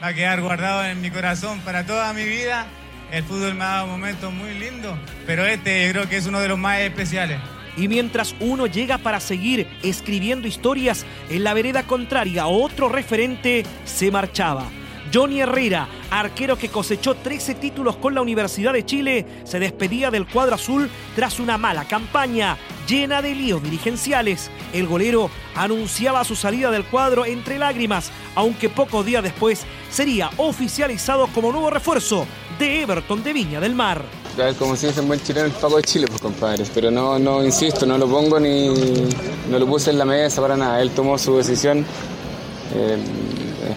Va 0.03 0.07
a 0.07 0.13
quedar 0.13 0.41
guardado 0.41 0.83
en 0.85 0.99
mi 1.01 1.11
corazón 1.11 1.59
para 1.61 1.85
toda 1.85 2.11
mi 2.13 2.25
vida. 2.25 2.65
El 3.11 3.23
fútbol 3.23 3.53
me 3.53 3.63
ha 3.63 3.67
dado 3.67 3.87
momentos 3.87 4.33
muy 4.33 4.53
lindos, 4.55 4.97
pero 5.27 5.45
este 5.45 5.89
creo 5.91 6.09
que 6.09 6.17
es 6.17 6.25
uno 6.25 6.39
de 6.39 6.47
los 6.47 6.57
más 6.57 6.79
especiales. 6.79 7.39
Y 7.77 7.87
mientras 7.87 8.35
uno 8.39 8.67
llega 8.67 8.97
para 8.97 9.19
seguir 9.19 9.67
escribiendo 9.83 10.47
historias, 10.47 11.05
en 11.29 11.43
la 11.43 11.53
vereda 11.53 11.83
contraria 11.83 12.47
otro 12.47 12.89
referente 12.89 13.63
se 13.83 14.11
marchaba. 14.11 14.65
Johnny 15.15 15.39
Herrera, 15.39 15.87
arquero 16.11 16.57
que 16.57 16.67
cosechó 16.67 17.15
13 17.15 17.55
títulos 17.55 17.95
con 17.95 18.13
la 18.13 18.21
Universidad 18.21 18.73
de 18.73 18.85
Chile, 18.85 19.25
se 19.45 19.59
despedía 19.59 20.11
del 20.11 20.27
cuadro 20.27 20.55
azul 20.55 20.89
tras 21.15 21.39
una 21.39 21.57
mala 21.57 21.87
campaña 21.87 22.57
llena 22.85 23.21
de 23.21 23.33
líos 23.33 23.63
dirigenciales. 23.63 24.51
El 24.73 24.87
golero 24.87 25.29
anunciaba 25.55 26.25
su 26.25 26.35
salida 26.35 26.69
del 26.69 26.83
cuadro 26.83 27.25
entre 27.25 27.57
lágrimas, 27.57 28.11
aunque 28.35 28.67
pocos 28.67 29.05
días 29.05 29.23
después 29.23 29.61
sería 29.89 30.31
oficializado 30.35 31.27
como 31.27 31.53
nuevo 31.53 31.69
refuerzo 31.69 32.27
de 32.59 32.81
Everton 32.81 33.23
de 33.23 33.31
Viña 33.31 33.61
del 33.61 33.73
Mar. 33.73 34.03
Como 34.59 34.75
si 34.75 34.87
un 34.99 35.07
buen 35.07 35.23
chileno, 35.23 35.45
el 35.45 35.53
Paco 35.53 35.77
de 35.77 35.83
Chile, 35.83 36.07
pues 36.09 36.19
compadre. 36.19 36.65
Pero 36.73 36.91
no, 36.91 37.17
no, 37.17 37.41
insisto, 37.41 37.85
no 37.85 37.97
lo 37.97 38.09
pongo 38.09 38.37
ni. 38.37 38.67
no 39.49 39.59
lo 39.59 39.65
puse 39.65 39.91
en 39.91 39.97
la 39.97 40.03
mesa 40.03 40.41
para 40.41 40.57
nada. 40.57 40.81
Él 40.81 40.91
tomó 40.91 41.17
su 41.17 41.37
decisión. 41.37 41.85
Eh, 42.73 42.97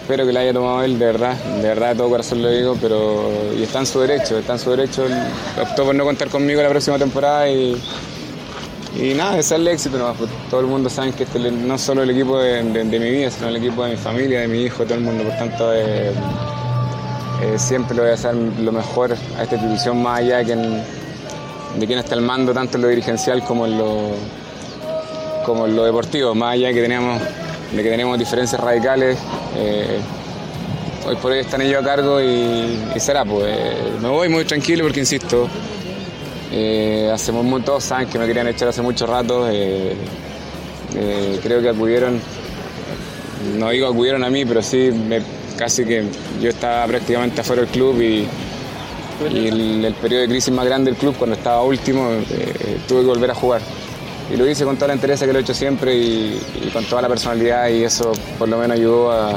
espero 0.09 0.25
que 0.25 0.33
la 0.33 0.39
haya 0.39 0.53
tomado 0.53 0.81
él, 0.81 0.97
de 0.97 1.05
verdad, 1.05 1.35
de 1.35 1.67
verdad 1.67 1.89
de 1.89 1.95
todo 1.97 2.09
corazón 2.09 2.41
lo 2.41 2.49
digo, 2.49 2.75
pero 2.81 3.31
y 3.55 3.61
está 3.61 3.77
en 3.77 3.85
su 3.85 3.99
derecho, 3.99 4.39
está 4.39 4.53
en 4.53 4.59
su 4.59 4.71
derecho, 4.71 5.05
optó 5.61 5.85
por 5.85 5.93
no 5.93 6.03
contar 6.03 6.29
conmigo 6.29 6.63
la 6.63 6.69
próxima 6.69 6.97
temporada 6.97 7.47
y, 7.47 7.79
y 8.99 9.13
nada, 9.13 9.35
desearle 9.35 9.71
éxito 9.71 9.99
nomás, 9.99 10.17
pues, 10.17 10.31
todo 10.49 10.61
el 10.61 10.65
mundo 10.65 10.89
sabe 10.89 11.11
que 11.11 11.25
este 11.25 11.37
no 11.51 11.77
solo 11.77 12.01
el 12.01 12.09
equipo 12.09 12.39
de, 12.39 12.63
de, 12.63 12.85
de, 12.85 12.99
mi 12.99 13.11
vida, 13.11 13.29
sino 13.29 13.49
el 13.49 13.57
equipo 13.57 13.83
de 13.83 13.91
mi 13.91 13.97
familia, 13.97 14.39
de 14.39 14.47
mi 14.47 14.63
hijo, 14.63 14.83
todo 14.83 14.95
el 14.95 15.01
mundo, 15.01 15.25
por 15.25 15.37
tanto 15.37 15.71
eh, 15.75 16.09
eh, 17.43 17.59
siempre 17.59 17.93
le 17.93 18.01
voy 18.01 18.09
a 18.09 18.15
hacer 18.15 18.33
lo 18.33 18.71
mejor 18.71 19.15
a 19.37 19.43
esta 19.43 19.57
institución 19.57 20.01
más 20.01 20.21
allá 20.21 20.43
que 20.43 20.53
en, 20.53 20.83
de 21.77 21.85
quien 21.85 21.99
está 21.99 22.15
el 22.15 22.21
mando 22.21 22.51
tanto 22.51 22.77
en 22.77 22.81
lo 22.81 22.87
dirigencial 22.87 23.43
como 23.43 23.67
en 23.67 23.77
lo, 23.77 24.09
como 25.45 25.67
en 25.67 25.75
lo 25.75 25.83
deportivo, 25.83 26.33
más 26.33 26.53
allá 26.53 26.73
que 26.73 26.81
teníamos 26.81 27.21
de 27.71 27.83
que 27.83 27.89
tenemos 27.89 28.17
diferencias 28.17 28.59
radicales. 28.59 29.19
Eh, 29.55 29.99
hoy 31.05 31.15
por 31.15 31.31
hoy 31.31 31.39
están 31.39 31.61
ellos 31.61 31.81
a 31.81 31.85
cargo 31.85 32.21
y, 32.21 32.77
será, 32.97 33.25
pues 33.25 33.45
eh, 33.47 33.93
me 34.01 34.09
voy 34.09 34.29
muy 34.29 34.45
tranquilo 34.45 34.83
porque 34.83 34.99
insisto, 34.99 35.47
eh, 36.51 37.09
hace 37.13 37.31
todos 37.65 37.83
saben 37.83 38.07
que 38.07 38.19
me 38.19 38.27
querían 38.27 38.47
echar 38.47 38.67
hace 38.67 38.81
mucho 38.81 39.07
rato, 39.07 39.47
creo 41.43 41.61
que 41.61 41.69
acudieron, 41.69 42.19
no 43.57 43.69
digo 43.69 43.87
acudieron 43.87 44.23
a 44.23 44.29
mí, 44.29 44.45
pero 44.45 44.61
sí 44.61 44.91
casi 45.57 45.83
que 45.83 46.05
yo 46.41 46.49
estaba 46.49 46.85
prácticamente 46.87 47.41
afuera 47.41 47.63
del 47.63 47.71
club 47.71 48.01
y, 48.01 48.27
y 49.33 49.47
el, 49.47 49.85
el, 49.85 49.93
periodo 49.95 50.21
de 50.21 50.29
crisis 50.29 50.53
más 50.53 50.65
grande 50.65 50.91
del 50.91 50.99
club, 50.99 51.15
cuando 51.17 51.35
estaba 51.35 51.63
último, 51.63 52.09
tuve 52.87 53.01
que 53.01 53.07
volver 53.07 53.31
a 53.31 53.35
jugar 53.35 53.61
y 54.31 54.37
lo 54.37 54.47
hice 54.47 54.63
con 54.63 54.75
toda 54.75 54.89
la 54.89 54.95
interés 54.95 55.19
que 55.19 55.33
lo 55.33 55.39
he 55.39 55.41
hecho 55.41 55.53
siempre 55.53 55.95
y, 55.95 56.39
y, 56.63 56.69
con 56.71 56.85
toda 56.85 57.01
la 57.01 57.07
personalidad 57.07 57.67
y 57.69 57.83
eso 57.83 58.11
por 58.37 58.47
lo 58.47 58.57
menos 58.57 58.77
ayudó 58.77 59.11
a, 59.11 59.33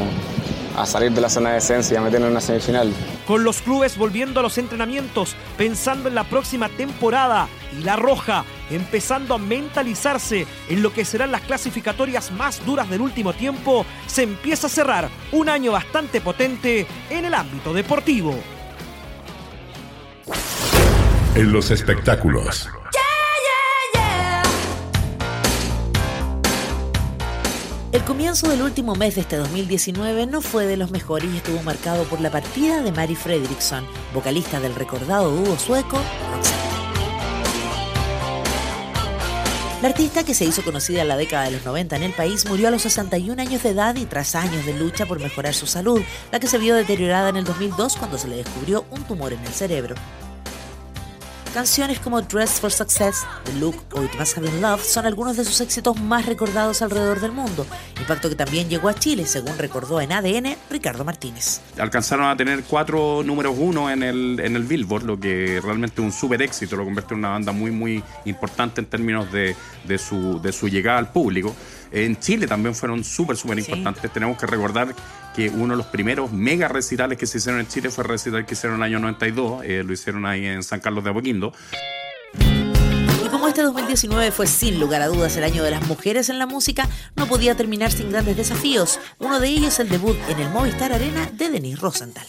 a 0.76 0.86
salir 0.86 1.12
de 1.12 1.20
la 1.20 1.28
zona 1.28 1.50
de 1.50 1.54
descenso 1.56 1.94
y 1.94 1.96
a 1.96 2.00
meternos 2.00 2.26
en 2.26 2.32
una 2.32 2.40
semifinal. 2.40 2.92
Con 3.26 3.44
los 3.44 3.62
clubes 3.62 3.96
volviendo 3.96 4.40
a 4.40 4.42
los 4.42 4.58
entrenamientos, 4.58 5.36
pensando 5.56 6.08
en 6.08 6.14
la 6.14 6.24
próxima 6.24 6.68
temporada 6.68 7.48
y 7.78 7.82
la 7.82 7.96
roja 7.96 8.44
empezando 8.70 9.34
a 9.34 9.38
mentalizarse 9.38 10.46
en 10.68 10.82
lo 10.82 10.92
que 10.92 11.04
serán 11.04 11.32
las 11.32 11.42
clasificatorias 11.42 12.30
más 12.32 12.64
duras 12.64 12.88
del 12.88 13.00
último 13.00 13.32
tiempo, 13.32 13.84
se 14.06 14.22
empieza 14.22 14.66
a 14.66 14.70
cerrar 14.70 15.08
un 15.32 15.48
año 15.48 15.72
bastante 15.72 16.20
potente 16.20 16.86
en 17.10 17.24
el 17.24 17.34
ámbito 17.34 17.72
deportivo. 17.72 18.34
En 21.34 21.52
los 21.52 21.70
espectáculos. 21.70 22.68
El 27.92 28.02
comienzo 28.04 28.48
del 28.48 28.62
último 28.62 28.94
mes 28.94 29.16
de 29.16 29.20
este 29.20 29.36
2019 29.36 30.24
no 30.24 30.40
fue 30.40 30.64
de 30.64 30.78
los 30.78 30.90
mejores 30.90 31.30
y 31.30 31.36
estuvo 31.36 31.62
marcado 31.62 32.04
por 32.04 32.22
la 32.22 32.30
partida 32.30 32.80
de 32.80 32.90
Mary 32.90 33.14
Fredriksson, 33.14 33.84
vocalista 34.14 34.60
del 34.60 34.74
recordado 34.74 35.30
dúo 35.30 35.58
sueco 35.58 36.00
La 39.82 39.88
artista, 39.88 40.24
que 40.24 40.32
se 40.32 40.46
hizo 40.46 40.62
conocida 40.62 41.02
en 41.02 41.08
la 41.08 41.18
década 41.18 41.44
de 41.44 41.50
los 41.50 41.66
90 41.66 41.96
en 41.96 42.02
el 42.04 42.12
país, 42.12 42.48
murió 42.48 42.68
a 42.68 42.70
los 42.70 42.80
61 42.80 43.42
años 43.42 43.62
de 43.62 43.70
edad 43.70 43.94
y 43.96 44.06
tras 44.06 44.36
años 44.36 44.64
de 44.64 44.72
lucha 44.72 45.04
por 45.04 45.20
mejorar 45.20 45.52
su 45.52 45.66
salud, 45.66 46.00
la 46.30 46.40
que 46.40 46.46
se 46.46 46.56
vio 46.56 46.74
deteriorada 46.74 47.28
en 47.28 47.36
el 47.36 47.44
2002 47.44 47.96
cuando 47.96 48.16
se 48.16 48.28
le 48.28 48.36
descubrió 48.36 48.86
un 48.90 49.02
tumor 49.02 49.34
en 49.34 49.40
el 49.40 49.52
cerebro. 49.52 49.96
Canciones 51.52 51.98
como 51.98 52.22
Dress 52.22 52.60
for 52.60 52.72
Success, 52.72 53.26
The 53.44 53.52
Look 53.60 53.76
o 53.92 54.02
It 54.02 54.14
Must 54.18 54.38
Have 54.38 54.48
Been 54.48 54.62
Love 54.62 54.82
son 54.82 55.04
algunos 55.04 55.36
de 55.36 55.44
sus 55.44 55.60
éxitos 55.60 56.00
más 56.00 56.24
recordados 56.24 56.80
alrededor 56.80 57.20
del 57.20 57.32
mundo, 57.32 57.66
impacto 58.00 58.30
que 58.30 58.34
también 58.34 58.70
llegó 58.70 58.88
a 58.88 58.94
Chile, 58.94 59.26
según 59.26 59.58
recordó 59.58 60.00
en 60.00 60.12
ADN 60.12 60.56
Ricardo 60.70 61.04
Martínez. 61.04 61.60
Alcanzaron 61.78 62.26
a 62.26 62.36
tener 62.38 62.64
cuatro 62.64 63.22
números 63.22 63.54
uno 63.58 63.90
en 63.90 64.02
el, 64.02 64.40
en 64.40 64.56
el 64.56 64.62
Billboard, 64.62 65.02
lo 65.04 65.20
que 65.20 65.60
realmente 65.62 66.00
es 66.00 66.04
un 66.06 66.12
súper 66.12 66.40
éxito, 66.40 66.74
lo 66.74 66.84
convierte 66.84 67.12
en 67.12 67.18
una 67.18 67.30
banda 67.30 67.52
muy, 67.52 67.70
muy 67.70 68.02
importante 68.24 68.80
en 68.80 68.86
términos 68.86 69.30
de, 69.30 69.54
de, 69.84 69.98
su, 69.98 70.40
de 70.40 70.52
su 70.52 70.68
llegada 70.68 70.98
al 70.98 71.12
público. 71.12 71.54
En 71.92 72.18
Chile 72.18 72.46
también 72.46 72.74
fueron 72.74 73.04
súper, 73.04 73.36
súper 73.36 73.58
importantes. 73.58 74.10
Tenemos 74.10 74.38
que 74.38 74.46
recordar 74.46 74.94
que 75.36 75.50
uno 75.50 75.74
de 75.74 75.76
los 75.76 75.86
primeros 75.86 76.32
mega 76.32 76.68
recitales 76.68 77.18
que 77.18 77.26
se 77.26 77.38
hicieron 77.38 77.60
en 77.60 77.68
Chile 77.68 77.90
fue 77.90 78.04
el 78.04 78.10
recital 78.10 78.46
que 78.46 78.54
hicieron 78.54 78.78
en 78.78 78.84
el 78.84 78.94
año 78.94 78.98
92. 79.00 79.64
Eh, 79.64 79.82
lo 79.84 79.92
hicieron 79.92 80.24
ahí 80.24 80.46
en 80.46 80.62
San 80.62 80.80
Carlos 80.80 81.04
de 81.04 81.10
Apoquindo. 81.10 81.52
Y 83.24 83.28
como 83.28 83.46
este 83.46 83.62
2019 83.62 84.30
fue 84.30 84.46
sin 84.46 84.80
lugar 84.80 85.02
a 85.02 85.08
dudas 85.08 85.36
el 85.36 85.44
año 85.44 85.62
de 85.62 85.70
las 85.70 85.86
mujeres 85.86 86.30
en 86.30 86.38
la 86.38 86.46
música, 86.46 86.88
no 87.14 87.26
podía 87.26 87.56
terminar 87.56 87.92
sin 87.92 88.10
grandes 88.10 88.36
desafíos. 88.36 88.98
Uno 89.18 89.38
de 89.38 89.48
ellos 89.48 89.78
el 89.78 89.90
debut 89.90 90.16
en 90.28 90.40
el 90.40 90.48
Movistar 90.48 90.92
Arena 90.92 91.30
de 91.32 91.50
Denise 91.50 91.80
Rosenthal. 91.80 92.24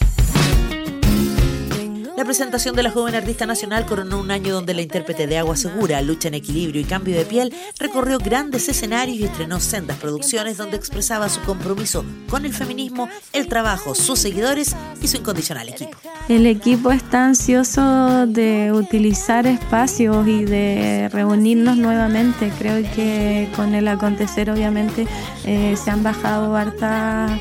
La 2.24 2.28
presentación 2.28 2.74
de 2.74 2.82
la 2.82 2.90
joven 2.90 3.14
artista 3.14 3.44
nacional 3.44 3.84
coronó 3.84 4.18
un 4.18 4.30
año 4.30 4.54
donde 4.54 4.72
la 4.72 4.80
intérprete 4.80 5.26
de 5.26 5.36
Agua 5.36 5.58
Segura, 5.58 6.00
Lucha 6.00 6.28
en 6.28 6.32
Equilibrio 6.32 6.80
y 6.80 6.84
Cambio 6.84 7.14
de 7.14 7.26
Piel 7.26 7.52
recorrió 7.78 8.16
grandes 8.16 8.66
escenarios 8.66 9.18
y 9.18 9.24
estrenó 9.24 9.60
sendas 9.60 9.98
producciones 9.98 10.56
donde 10.56 10.78
expresaba 10.78 11.28
su 11.28 11.42
compromiso 11.42 12.02
con 12.30 12.46
el 12.46 12.54
feminismo, 12.54 13.10
el 13.34 13.46
trabajo, 13.46 13.94
sus 13.94 14.20
seguidores 14.20 14.74
y 15.02 15.08
su 15.08 15.18
incondicional 15.18 15.68
equipo. 15.68 15.98
El 16.30 16.46
equipo 16.46 16.92
está 16.92 17.26
ansioso 17.26 18.26
de 18.26 18.72
utilizar 18.72 19.46
espacios 19.46 20.26
y 20.26 20.46
de 20.46 21.10
reunirnos 21.12 21.76
nuevamente. 21.76 22.50
Creo 22.58 22.76
que 22.94 23.50
con 23.54 23.74
el 23.74 23.86
acontecer 23.86 24.50
obviamente 24.50 25.06
eh, 25.44 25.76
se 25.76 25.90
han 25.90 26.02
bajado 26.02 26.56
hartas 26.56 27.38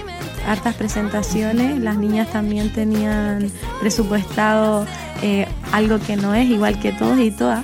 hartas 0.47 0.75
presentaciones. 0.75 1.79
Las 1.79 1.97
niñas 1.97 2.31
también 2.31 2.71
tenían 2.71 3.51
presupuestado 3.79 4.85
eh, 5.21 5.47
algo 5.71 5.99
que 5.99 6.15
no 6.15 6.33
es 6.33 6.49
igual 6.49 6.79
que 6.79 6.91
todos 6.91 7.19
y 7.19 7.31
todas. 7.31 7.63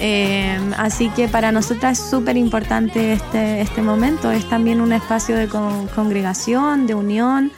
Eh, 0.00 0.58
así 0.76 1.08
que 1.10 1.26
para 1.26 1.50
nosotras 1.50 1.98
es 1.98 2.10
súper 2.10 2.36
importante 2.36 3.12
este, 3.12 3.60
este 3.60 3.82
momento. 3.82 4.30
Es 4.30 4.48
también 4.48 4.80
un 4.80 4.92
espacio 4.92 5.36
de 5.36 5.48
congregación, 5.48 6.86
de 6.86 6.94
unión. 6.94 7.52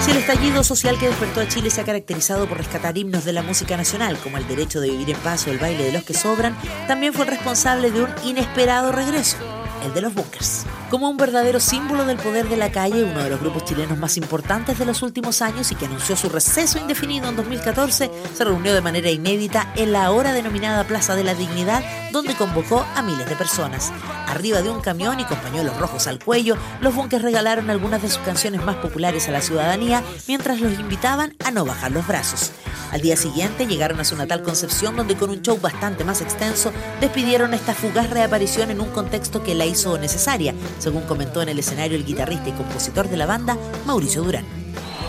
Si 0.00 0.10
el 0.10 0.18
estallido 0.18 0.62
social 0.62 0.98
que 0.98 1.08
despertó 1.08 1.40
a 1.40 1.48
Chile 1.48 1.70
se 1.70 1.80
ha 1.80 1.84
caracterizado 1.84 2.46
por 2.46 2.58
rescatar 2.58 2.96
himnos 2.96 3.24
de 3.24 3.32
la 3.32 3.42
música 3.42 3.76
nacional, 3.76 4.18
como 4.18 4.36
el 4.36 4.46
derecho 4.46 4.80
de 4.80 4.90
vivir 4.90 5.10
en 5.10 5.16
paz 5.16 5.46
o 5.46 5.50
el 5.50 5.58
baile 5.58 5.84
de 5.84 5.92
los 5.92 6.04
que 6.04 6.14
sobran, 6.14 6.54
también 6.86 7.14
fue 7.14 7.24
responsable 7.24 7.90
de 7.90 8.02
un 8.02 8.10
inesperado 8.22 8.92
regreso 8.92 9.63
el 9.84 9.94
de 9.94 10.00
los 10.00 10.14
bunkers. 10.14 10.64
Como 10.90 11.08
un 11.08 11.16
verdadero 11.16 11.60
símbolo 11.60 12.04
del 12.04 12.16
poder 12.16 12.48
de 12.48 12.56
la 12.56 12.70
calle, 12.70 13.04
uno 13.04 13.22
de 13.22 13.30
los 13.30 13.40
grupos 13.40 13.64
chilenos 13.64 13.98
más 13.98 14.16
importantes 14.16 14.78
de 14.78 14.86
los 14.86 15.02
últimos 15.02 15.42
años 15.42 15.70
y 15.72 15.74
que 15.74 15.86
anunció 15.86 16.16
su 16.16 16.28
receso 16.28 16.78
indefinido 16.78 17.28
en 17.28 17.36
2014, 17.36 18.10
se 18.34 18.44
reunió 18.44 18.74
de 18.74 18.80
manera 18.80 19.10
inédita 19.10 19.72
en 19.76 19.92
la 19.92 20.04
ahora 20.06 20.32
denominada 20.32 20.84
Plaza 20.84 21.16
de 21.16 21.24
la 21.24 21.34
Dignidad, 21.34 21.82
donde 22.12 22.34
convocó 22.34 22.86
a 22.94 23.02
miles 23.02 23.28
de 23.28 23.36
personas. 23.36 23.92
Arriba 24.26 24.62
de 24.62 24.70
un 24.70 24.80
camión 24.80 25.20
y 25.20 25.24
con 25.24 25.38
pañuelos 25.38 25.78
rojos 25.78 26.06
al 26.06 26.22
cuello, 26.22 26.56
los 26.80 26.94
bunkers 26.94 27.22
regalaron 27.22 27.70
algunas 27.70 28.02
de 28.02 28.08
sus 28.08 28.18
canciones 28.18 28.64
más 28.64 28.76
populares 28.76 29.28
a 29.28 29.32
la 29.32 29.40
ciudadanía 29.40 30.02
mientras 30.26 30.60
los 30.60 30.78
invitaban 30.78 31.34
a 31.44 31.50
no 31.50 31.64
bajar 31.64 31.92
los 31.92 32.06
brazos. 32.06 32.52
Al 32.92 33.00
día 33.00 33.16
siguiente 33.16 33.66
llegaron 33.66 33.98
a 33.98 34.04
su 34.04 34.16
natal 34.16 34.42
Concepción, 34.42 34.94
donde 34.96 35.16
con 35.16 35.30
un 35.30 35.42
show 35.42 35.58
bastante 35.60 36.04
más 36.04 36.20
extenso 36.20 36.72
despidieron 37.00 37.52
esta 37.52 37.74
fugaz 37.74 38.08
reaparición 38.10 38.70
en 38.70 38.80
un 38.80 38.90
contexto 38.90 39.42
que 39.42 39.54
la 39.54 39.66
hizo 39.74 39.98
necesaria, 39.98 40.54
según 40.78 41.02
comentó 41.02 41.42
en 41.42 41.48
el 41.48 41.58
escenario 41.58 41.96
el 41.96 42.04
guitarrista 42.04 42.48
y 42.48 42.52
compositor 42.52 43.08
de 43.08 43.16
la 43.16 43.26
banda, 43.26 43.58
Mauricio 43.86 44.22
Durán. 44.22 44.44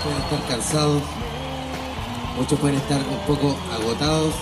Pueden 0.04 0.22
estar 0.22 0.48
cansados, 0.50 1.04
muchos 2.36 2.60
pueden 2.60 2.78
estar 2.78 3.00
un 3.00 3.20
poco 3.28 3.56
agotados. 3.72 4.34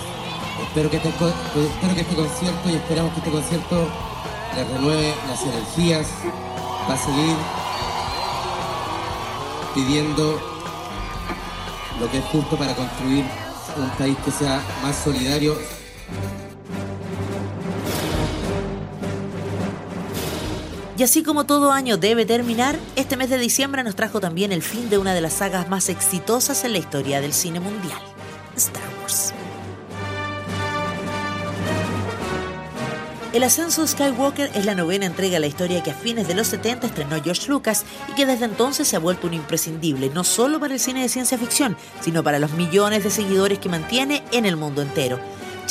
Espero 0.66 0.90
que 0.90 0.96
este, 0.96 1.08
espero 1.10 1.94
que 1.94 2.00
este 2.00 2.14
concierto 2.14 2.70
y 2.70 2.74
esperamos 2.74 3.12
que 3.12 3.18
este 3.18 3.30
concierto 3.30 3.88
les 4.56 4.68
renueve 4.68 5.14
las 5.28 5.42
energías. 5.42 6.06
Va 6.88 6.94
a 6.94 6.98
seguir 6.98 7.36
pidiendo 9.74 10.40
lo 12.00 12.10
que 12.10 12.18
es 12.18 12.24
justo 12.24 12.56
para 12.56 12.74
construir 12.74 13.24
un 13.76 13.90
país 13.98 14.16
que 14.24 14.30
sea 14.30 14.62
más 14.82 14.96
solidario. 14.96 15.54
Y 20.96 21.02
así 21.02 21.24
como 21.24 21.44
todo 21.44 21.72
año 21.72 21.96
debe 21.96 22.24
terminar, 22.24 22.78
este 22.94 23.16
mes 23.16 23.28
de 23.28 23.38
diciembre 23.38 23.82
nos 23.82 23.96
trajo 23.96 24.20
también 24.20 24.52
el 24.52 24.62
fin 24.62 24.88
de 24.90 24.98
una 24.98 25.12
de 25.12 25.20
las 25.20 25.34
sagas 25.34 25.68
más 25.68 25.88
exitosas 25.88 26.64
en 26.64 26.72
la 26.72 26.78
historia 26.78 27.20
del 27.20 27.32
cine 27.32 27.58
mundial, 27.58 27.98
Star 28.56 28.82
Wars. 29.02 29.34
El 33.32 33.42
ascenso 33.42 33.82
de 33.82 33.88
Skywalker 33.88 34.52
es 34.54 34.64
la 34.64 34.76
novena 34.76 35.06
entrega 35.06 35.34
de 35.34 35.40
la 35.40 35.48
historia 35.48 35.82
que 35.82 35.90
a 35.90 35.94
fines 35.94 36.28
de 36.28 36.34
los 36.34 36.46
70 36.46 36.86
estrenó 36.86 37.20
George 37.20 37.48
Lucas 37.48 37.84
y 38.08 38.14
que 38.14 38.26
desde 38.26 38.44
entonces 38.44 38.86
se 38.86 38.94
ha 38.94 39.00
vuelto 39.00 39.26
un 39.26 39.34
imprescindible 39.34 40.10
no 40.10 40.22
solo 40.22 40.60
para 40.60 40.74
el 40.74 40.78
cine 40.78 41.02
de 41.02 41.08
ciencia 41.08 41.36
ficción, 41.36 41.76
sino 42.00 42.22
para 42.22 42.38
los 42.38 42.52
millones 42.52 43.02
de 43.02 43.10
seguidores 43.10 43.58
que 43.58 43.68
mantiene 43.68 44.22
en 44.30 44.46
el 44.46 44.56
mundo 44.56 44.82
entero. 44.82 45.18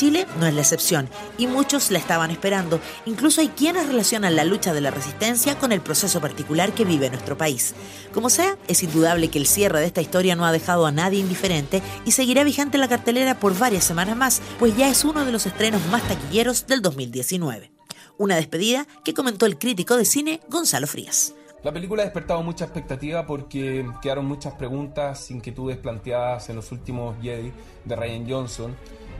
Chile 0.04 0.26
no 0.38 0.46
es 0.46 0.52
la 0.52 0.60
excepción 0.60 1.08
y 1.38 1.46
muchos 1.46 1.90
la 1.90 1.98
estaban 1.98 2.30
esperando. 2.30 2.78
Incluso 3.06 3.40
hay 3.40 3.48
quienes 3.48 3.86
relacionan 3.86 4.36
la 4.36 4.44
lucha 4.44 4.74
de 4.74 4.82
la 4.82 4.90
resistencia 4.90 5.58
con 5.58 5.72
el 5.72 5.80
proceso 5.80 6.20
particular 6.20 6.74
que 6.74 6.84
vive 6.84 7.08
nuestro 7.08 7.38
país. 7.38 7.74
Como 8.12 8.28
sea, 8.28 8.58
es 8.68 8.82
indudable 8.82 9.30
que 9.30 9.38
el 9.38 9.46
cierre 9.46 9.80
de 9.80 9.86
esta 9.86 10.02
historia 10.02 10.36
no 10.36 10.44
ha 10.44 10.52
dejado 10.52 10.84
a 10.84 10.92
nadie 10.92 11.20
indiferente 11.20 11.80
y 12.04 12.10
seguirá 12.10 12.44
vigente 12.44 12.76
en 12.76 12.82
la 12.82 12.88
cartelera 12.88 13.40
por 13.40 13.58
varias 13.58 13.84
semanas 13.84 14.14
más, 14.14 14.42
pues 14.58 14.76
ya 14.76 14.90
es 14.90 15.06
uno 15.06 15.24
de 15.24 15.32
los 15.32 15.46
estrenos 15.46 15.80
más 15.86 16.06
taquilleros 16.06 16.66
del 16.66 16.82
2019. 16.82 17.72
Una 18.18 18.36
despedida 18.36 18.86
que 19.04 19.14
comentó 19.14 19.46
el 19.46 19.56
crítico 19.56 19.96
de 19.96 20.04
cine 20.04 20.40
Gonzalo 20.50 20.86
Frías. 20.86 21.32
La 21.62 21.72
película 21.72 22.02
ha 22.02 22.04
despertado 22.04 22.42
mucha 22.42 22.66
expectativa 22.66 23.24
porque 23.26 23.90
quedaron 24.02 24.26
muchas 24.26 24.52
preguntas, 24.52 25.30
inquietudes 25.30 25.78
planteadas 25.78 26.50
en 26.50 26.56
los 26.56 26.70
últimos 26.72 27.16
Jedi 27.22 27.54
de 27.86 27.96
Ryan 27.96 28.28
Johnson 28.28 28.76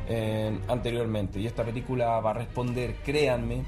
eh, 0.09 0.59
anteriormente. 0.69 1.41
Y 1.41 1.47
esta 1.47 1.65
película 1.65 2.21
va 2.21 2.31
a 2.31 2.35
responder, 2.35 2.97
créanme, 3.05 3.65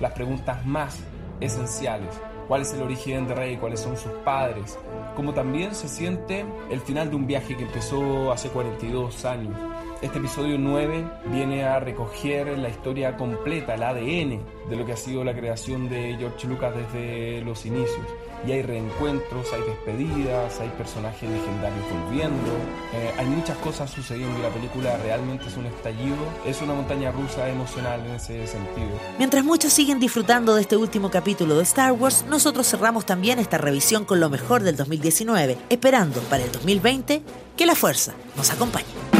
las 0.00 0.12
preguntas 0.12 0.64
más 0.66 1.00
esenciales. 1.40 2.20
¿Cuál 2.48 2.62
es 2.62 2.72
el 2.74 2.82
origen 2.82 3.28
de 3.28 3.34
Rey? 3.34 3.56
¿Cuáles 3.56 3.80
son 3.80 3.96
sus 3.96 4.12
padres? 4.24 4.78
Como 5.16 5.32
también 5.32 5.74
se 5.74 5.88
siente 5.88 6.44
el 6.70 6.80
final 6.80 7.10
de 7.10 7.16
un 7.16 7.26
viaje 7.26 7.56
que 7.56 7.62
empezó 7.62 8.32
hace 8.32 8.48
42 8.48 9.24
años. 9.24 9.56
Este 10.02 10.18
episodio 10.18 10.58
9 10.58 11.04
viene 11.26 11.62
a 11.62 11.78
recoger 11.78 12.58
la 12.58 12.68
historia 12.68 13.16
completa, 13.16 13.76
el 13.76 13.84
ADN 13.84 14.42
de 14.68 14.76
lo 14.76 14.84
que 14.84 14.94
ha 14.94 14.96
sido 14.96 15.22
la 15.22 15.32
creación 15.32 15.88
de 15.88 16.16
George 16.18 16.48
Lucas 16.48 16.74
desde 16.74 17.40
los 17.42 17.64
inicios 17.64 18.04
y 18.44 18.50
hay 18.50 18.62
reencuentros, 18.62 19.46
hay 19.52 19.60
despedidas, 19.60 20.58
hay 20.58 20.70
personajes 20.70 21.30
legendarios 21.30 21.84
volviendo, 22.04 22.50
eh, 22.94 23.14
hay 23.16 23.26
muchas 23.26 23.56
cosas 23.58 23.92
sucediendo 23.92 24.36
y 24.40 24.42
la 24.42 24.48
película 24.48 24.96
realmente 24.96 25.46
es 25.46 25.56
un 25.56 25.66
estallido, 25.66 26.16
es 26.44 26.60
una 26.60 26.74
montaña 26.74 27.12
rusa 27.12 27.48
emocional 27.48 28.04
en 28.04 28.16
ese 28.16 28.44
sentido. 28.48 28.90
Mientras 29.18 29.44
muchos 29.44 29.72
siguen 29.72 30.00
disfrutando 30.00 30.56
de 30.56 30.62
este 30.62 30.76
último 30.76 31.12
capítulo 31.12 31.56
de 31.58 31.62
Star 31.62 31.92
Wars, 31.92 32.24
nosotros 32.28 32.68
cerramos 32.68 33.06
también 33.06 33.38
esta 33.38 33.56
revisión 33.56 34.04
con 34.04 34.18
lo 34.18 34.28
mejor 34.30 34.64
del 34.64 34.74
2019, 34.74 35.58
esperando 35.68 36.20
para 36.22 36.42
el 36.42 36.50
2020 36.50 37.22
que 37.56 37.66
la 37.66 37.76
fuerza 37.76 38.14
nos 38.36 38.50
acompañe. 38.50 39.11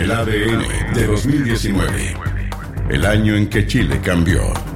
El 0.00 0.10
ADN 0.12 0.94
de 0.94 1.06
2019, 1.06 2.16
el 2.88 3.04
año 3.04 3.36
en 3.36 3.50
que 3.50 3.66
Chile 3.66 4.00
cambió. 4.02 4.69